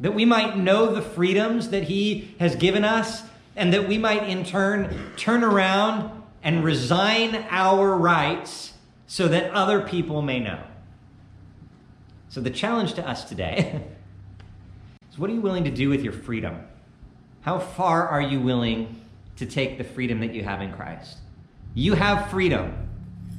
that 0.01 0.15
we 0.15 0.25
might 0.25 0.57
know 0.57 0.95
the 0.95 1.03
freedoms 1.03 1.71
that 1.71 1.85
He 1.85 2.35
has 2.39 2.57
given 2.57 2.85
us, 2.85 3.23
and 3.57 3.73
that 3.73 3.89
we 3.89 3.99
might 3.99 4.29
in 4.29 4.45
turn 4.45 5.13
turn 5.17 5.45
around 5.45 6.11
and 6.43 6.63
resign 6.65 7.47
our 7.51 7.97
rights 7.97 8.75
so 9.07 9.29
that 9.29 9.51
other 9.53 9.81
people 9.81 10.23
may 10.23 10.41
know. 10.41 10.63
So, 12.29 12.41
the 12.41 12.51
challenge 12.51 12.95
to 12.95 13.09
us 13.09 13.25
today 13.25 13.83
is 15.11 15.19
what 15.19 15.31
are 15.31 15.35
you 15.35 15.41
willing 15.41 15.65
to 15.65 15.71
do 15.71 15.89
with 15.89 16.03
your 16.03 16.13
freedom? 16.13 16.67
How 17.43 17.59
far 17.59 18.09
are 18.09 18.23
you 18.23 18.41
willing 18.41 19.01
to 19.37 19.47
take 19.47 19.79
the 19.79 19.85
freedom 19.85 20.21
that 20.21 20.35
you 20.35 20.45
have 20.45 20.61
in 20.63 20.73
Christ? 20.73 21.19
You 21.75 21.95
have 21.95 22.31
freedom 22.31 22.89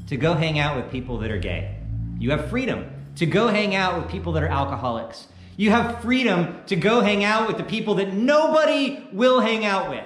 to 0.07 0.17
go 0.17 0.33
hang 0.33 0.59
out 0.59 0.75
with 0.75 0.91
people 0.91 1.17
that 1.19 1.31
are 1.31 1.39
gay. 1.39 1.77
You 2.19 2.31
have 2.31 2.49
freedom 2.49 2.89
to 3.15 3.25
go 3.25 3.47
hang 3.47 3.75
out 3.75 3.97
with 3.97 4.11
people 4.11 4.33
that 4.33 4.43
are 4.43 4.47
alcoholics. 4.47 5.27
You 5.57 5.71
have 5.71 6.01
freedom 6.01 6.61
to 6.67 6.75
go 6.75 7.01
hang 7.01 7.23
out 7.23 7.47
with 7.47 7.57
the 7.57 7.63
people 7.63 7.95
that 7.95 8.13
nobody 8.13 9.07
will 9.13 9.39
hang 9.39 9.65
out 9.65 9.89
with. 9.89 10.05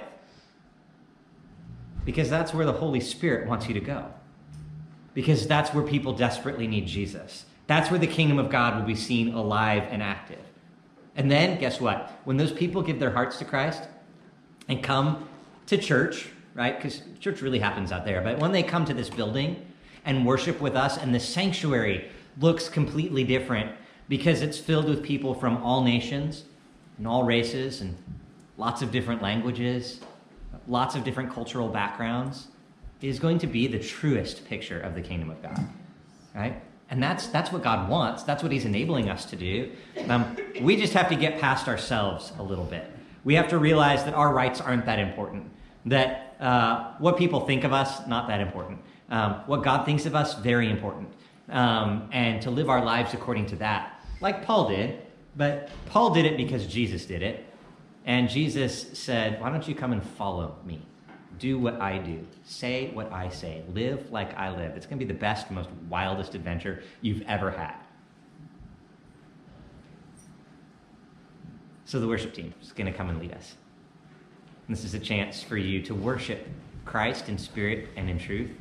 Because 2.05 2.29
that's 2.29 2.53
where 2.53 2.65
the 2.65 2.73
Holy 2.73 2.99
Spirit 2.99 3.47
wants 3.47 3.67
you 3.67 3.73
to 3.73 3.79
go. 3.79 4.05
Because 5.13 5.47
that's 5.47 5.73
where 5.73 5.83
people 5.83 6.13
desperately 6.13 6.67
need 6.67 6.85
Jesus. 6.85 7.45
That's 7.67 7.89
where 7.89 7.99
the 7.99 8.07
kingdom 8.07 8.39
of 8.39 8.49
God 8.49 8.79
will 8.79 8.85
be 8.85 8.95
seen 8.95 9.33
alive 9.33 9.83
and 9.89 10.01
active. 10.01 10.39
And 11.15 11.29
then, 11.29 11.59
guess 11.59 11.81
what? 11.81 12.11
When 12.23 12.37
those 12.37 12.51
people 12.51 12.81
give 12.81 12.99
their 12.99 13.11
hearts 13.11 13.37
to 13.39 13.45
Christ 13.45 13.83
and 14.67 14.81
come 14.83 15.27
to 15.67 15.77
church, 15.77 16.29
right? 16.59 16.75
Because 16.75 17.01
church 17.21 17.41
really 17.41 17.57
happens 17.57 17.93
out 17.93 18.03
there, 18.03 18.21
but 18.21 18.37
when 18.37 18.51
they 18.51 18.61
come 18.61 18.83
to 18.83 18.93
this 18.93 19.09
building 19.09 19.65
and 20.03 20.25
worship 20.25 20.59
with 20.59 20.75
us, 20.75 20.97
and 20.97 21.15
the 21.15 21.19
sanctuary 21.19 22.11
looks 22.37 22.67
completely 22.67 23.23
different 23.23 23.71
because 24.09 24.41
it's 24.41 24.57
filled 24.57 24.89
with 24.89 25.01
people 25.01 25.33
from 25.33 25.63
all 25.63 25.81
nations 25.81 26.43
and 26.97 27.07
all 27.07 27.23
races 27.23 27.79
and 27.79 27.95
lots 28.57 28.81
of 28.81 28.91
different 28.91 29.21
languages, 29.21 30.01
lots 30.67 30.95
of 30.95 31.05
different 31.05 31.31
cultural 31.31 31.69
backgrounds, 31.69 32.49
is 33.01 33.19
going 33.19 33.39
to 33.39 33.47
be 33.47 33.65
the 33.65 33.79
truest 33.79 34.45
picture 34.45 34.81
of 34.81 34.95
the 34.95 35.01
kingdom 35.01 35.31
of 35.31 35.41
God, 35.41 35.65
right? 36.35 36.61
And 36.89 37.01
that's, 37.01 37.27
that's 37.27 37.53
what 37.53 37.63
God 37.63 37.89
wants. 37.89 38.23
That's 38.23 38.43
what 38.43 38.51
He's 38.51 38.65
enabling 38.65 39.09
us 39.09 39.23
to 39.25 39.37
do. 39.37 39.71
Um, 40.09 40.35
we 40.61 40.75
just 40.75 40.91
have 40.91 41.07
to 41.07 41.15
get 41.15 41.39
past 41.39 41.69
ourselves 41.69 42.33
a 42.37 42.43
little 42.43 42.65
bit. 42.65 42.91
We 43.23 43.35
have 43.35 43.47
to 43.49 43.57
realize 43.57 44.03
that 44.03 44.13
our 44.13 44.33
rights 44.33 44.59
aren't 44.59 44.85
that 44.87 44.99
important, 44.99 45.49
that 45.85 46.35
uh, 46.39 46.93
what 46.99 47.17
people 47.17 47.41
think 47.41 47.63
of 47.63 47.73
us, 47.73 48.05
not 48.07 48.27
that 48.27 48.39
important. 48.39 48.79
Um, 49.09 49.41
what 49.47 49.63
God 49.63 49.85
thinks 49.85 50.05
of 50.05 50.15
us, 50.15 50.35
very 50.35 50.69
important. 50.69 51.09
Um, 51.49 52.09
and 52.11 52.41
to 52.43 52.51
live 52.51 52.69
our 52.69 52.83
lives 52.83 53.13
according 53.13 53.47
to 53.47 53.55
that, 53.57 54.01
like 54.21 54.45
Paul 54.45 54.69
did. 54.69 55.01
But 55.35 55.69
Paul 55.87 56.13
did 56.13 56.25
it 56.25 56.37
because 56.37 56.67
Jesus 56.67 57.05
did 57.05 57.23
it. 57.23 57.45
And 58.05 58.29
Jesus 58.29 58.97
said, 58.97 59.39
Why 59.41 59.49
don't 59.49 59.67
you 59.67 59.75
come 59.75 59.93
and 59.93 60.03
follow 60.03 60.55
me? 60.65 60.81
do 61.39 61.57
what 61.57 61.81
I 61.81 61.97
do, 61.97 62.25
say 62.43 62.91
what 62.91 63.11
I 63.11 63.29
say, 63.29 63.63
live 63.73 64.11
like 64.11 64.37
I 64.37 64.55
live. 64.55 64.75
It's 64.75 64.85
going 64.85 64.99
to 64.99 65.05
be 65.05 65.11
the 65.11 65.17
best, 65.17 65.49
most 65.49 65.69
wildest 65.89 66.35
adventure 66.35 66.83
you've 67.01 67.21
ever 67.23 67.49
had. 67.49 67.75
So 71.85 71.99
the 71.99 72.07
worship 72.07 72.33
team 72.33 72.53
is 72.61 72.71
going 72.71 72.91
to 72.91 72.95
come 72.95 73.09
and 73.09 73.19
lead 73.19 73.31
us. 73.31 73.55
This 74.69 74.83
is 74.83 74.93
a 74.93 74.99
chance 74.99 75.41
for 75.41 75.57
you 75.57 75.81
to 75.81 75.95
worship 75.95 76.47
Christ 76.85 77.27
in 77.27 77.39
spirit 77.39 77.87
and 77.95 78.07
in 78.07 78.19
truth. 78.19 78.51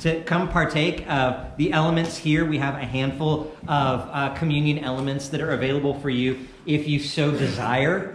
To 0.00 0.22
come 0.24 0.50
partake 0.50 1.08
of 1.10 1.56
the 1.56 1.72
elements 1.72 2.18
here, 2.18 2.44
we 2.44 2.58
have 2.58 2.74
a 2.74 2.84
handful 2.84 3.56
of 3.66 4.10
uh, 4.12 4.34
communion 4.34 4.80
elements 4.84 5.28
that 5.28 5.40
are 5.40 5.52
available 5.52 5.98
for 6.00 6.10
you 6.10 6.46
if 6.66 6.86
you 6.86 6.98
so 6.98 7.30
desire 7.30 8.14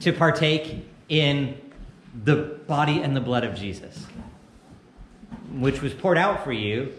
to 0.00 0.12
partake 0.12 0.84
in 1.08 1.56
the 2.24 2.58
body 2.66 3.02
and 3.02 3.14
the 3.14 3.20
blood 3.20 3.44
of 3.44 3.54
Jesus, 3.54 4.06
which 5.52 5.80
was 5.80 5.94
poured 5.94 6.18
out 6.18 6.42
for 6.42 6.52
you 6.52 6.92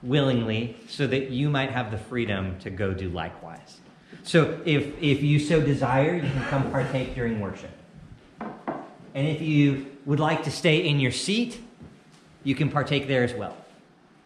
willingly 0.00 0.76
so 0.88 1.08
that 1.08 1.30
you 1.30 1.50
might 1.50 1.70
have 1.70 1.90
the 1.90 1.98
freedom 1.98 2.56
to 2.60 2.70
go 2.70 2.94
do 2.94 3.08
likewise. 3.08 3.80
So 4.22 4.60
if, 4.64 4.86
if 5.02 5.24
you 5.24 5.40
so 5.40 5.60
desire, 5.60 6.14
you 6.14 6.30
can 6.30 6.44
come 6.44 6.70
partake 6.70 7.16
during 7.16 7.40
worship. 7.40 7.77
And 9.18 9.26
if 9.26 9.42
you 9.42 9.86
would 10.06 10.20
like 10.20 10.44
to 10.44 10.50
stay 10.52 10.88
in 10.88 11.00
your 11.00 11.10
seat, 11.10 11.60
you 12.44 12.54
can 12.54 12.70
partake 12.70 13.08
there 13.08 13.24
as 13.24 13.34
well 13.34 13.56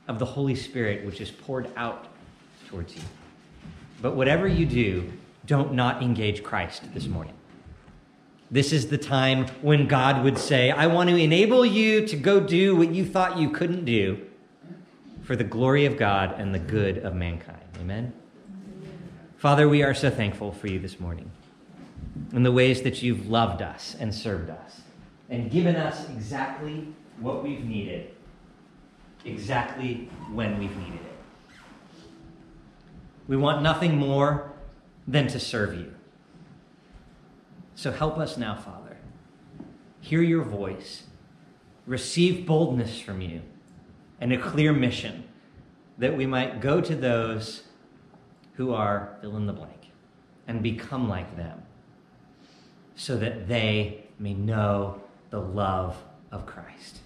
of 0.06 0.18
the 0.18 0.26
Holy 0.26 0.54
Spirit, 0.54 1.06
which 1.06 1.18
is 1.18 1.30
poured 1.30 1.70
out 1.76 2.08
towards 2.68 2.94
you. 2.94 3.00
But 4.02 4.16
whatever 4.16 4.46
you 4.46 4.66
do, 4.66 5.10
don't 5.46 5.72
not 5.72 6.02
engage 6.02 6.42
Christ 6.42 6.92
this 6.92 7.06
morning. 7.06 7.32
This 8.50 8.70
is 8.70 8.88
the 8.88 8.98
time 8.98 9.46
when 9.62 9.88
God 9.88 10.24
would 10.24 10.36
say, 10.36 10.70
I 10.70 10.88
want 10.88 11.08
to 11.08 11.16
enable 11.16 11.64
you 11.64 12.06
to 12.08 12.14
go 12.14 12.38
do 12.38 12.76
what 12.76 12.92
you 12.92 13.06
thought 13.06 13.38
you 13.38 13.48
couldn't 13.48 13.86
do 13.86 14.20
for 15.22 15.36
the 15.36 15.44
glory 15.44 15.86
of 15.86 15.96
God 15.96 16.38
and 16.38 16.54
the 16.54 16.58
good 16.58 16.98
of 16.98 17.14
mankind. 17.14 17.64
Amen? 17.80 18.12
Father, 19.38 19.70
we 19.70 19.82
are 19.82 19.94
so 19.94 20.10
thankful 20.10 20.52
for 20.52 20.66
you 20.66 20.78
this 20.78 21.00
morning 21.00 21.30
in 22.32 22.42
the 22.42 22.52
ways 22.52 22.82
that 22.82 23.02
you've 23.02 23.28
loved 23.28 23.62
us 23.62 23.96
and 23.98 24.14
served 24.14 24.50
us 24.50 24.82
and 25.28 25.50
given 25.50 25.76
us 25.76 26.08
exactly 26.10 26.88
what 27.18 27.42
we've 27.42 27.64
needed, 27.64 28.10
exactly 29.24 30.10
when 30.32 30.58
we've 30.58 30.76
needed 30.76 31.00
it. 31.00 32.04
We 33.26 33.36
want 33.36 33.62
nothing 33.62 33.96
more 33.96 34.52
than 35.08 35.28
to 35.28 35.40
serve 35.40 35.74
you. 35.74 35.94
So 37.74 37.92
help 37.92 38.18
us 38.18 38.36
now, 38.36 38.56
Father. 38.56 38.98
Hear 40.00 40.20
your 40.20 40.42
voice, 40.42 41.04
receive 41.86 42.44
boldness 42.44 43.00
from 43.00 43.20
you, 43.20 43.42
and 44.20 44.32
a 44.32 44.38
clear 44.38 44.72
mission 44.72 45.24
that 45.96 46.16
we 46.16 46.26
might 46.26 46.60
go 46.60 46.80
to 46.80 46.94
those 46.94 47.62
who 48.54 48.74
are 48.74 49.16
fill 49.20 49.36
in 49.36 49.46
the 49.46 49.52
blank 49.52 49.90
and 50.46 50.62
become 50.62 51.08
like 51.08 51.36
them 51.36 51.61
so 52.96 53.16
that 53.16 53.48
they 53.48 54.04
may 54.18 54.34
know 54.34 55.00
the 55.30 55.40
love 55.40 55.96
of 56.30 56.46
Christ. 56.46 56.98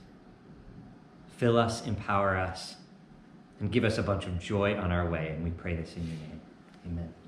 Fill 1.37 1.59
us, 1.59 1.87
empower 1.87 2.37
us, 2.37 2.77
and 3.61 3.71
give 3.71 3.85
us 3.85 3.99
a 3.99 4.03
bunch 4.03 4.27
of 4.27 4.39
joy 4.39 4.77
on 4.77 4.93
our 4.93 5.09
way. 5.09 5.31
And 5.31 5.45
we 5.45 5.51
pray 5.51 5.75
this 5.75 5.95
in 5.97 6.03
your 6.03 6.17
name. 6.17 6.41
Amen. 6.87 7.26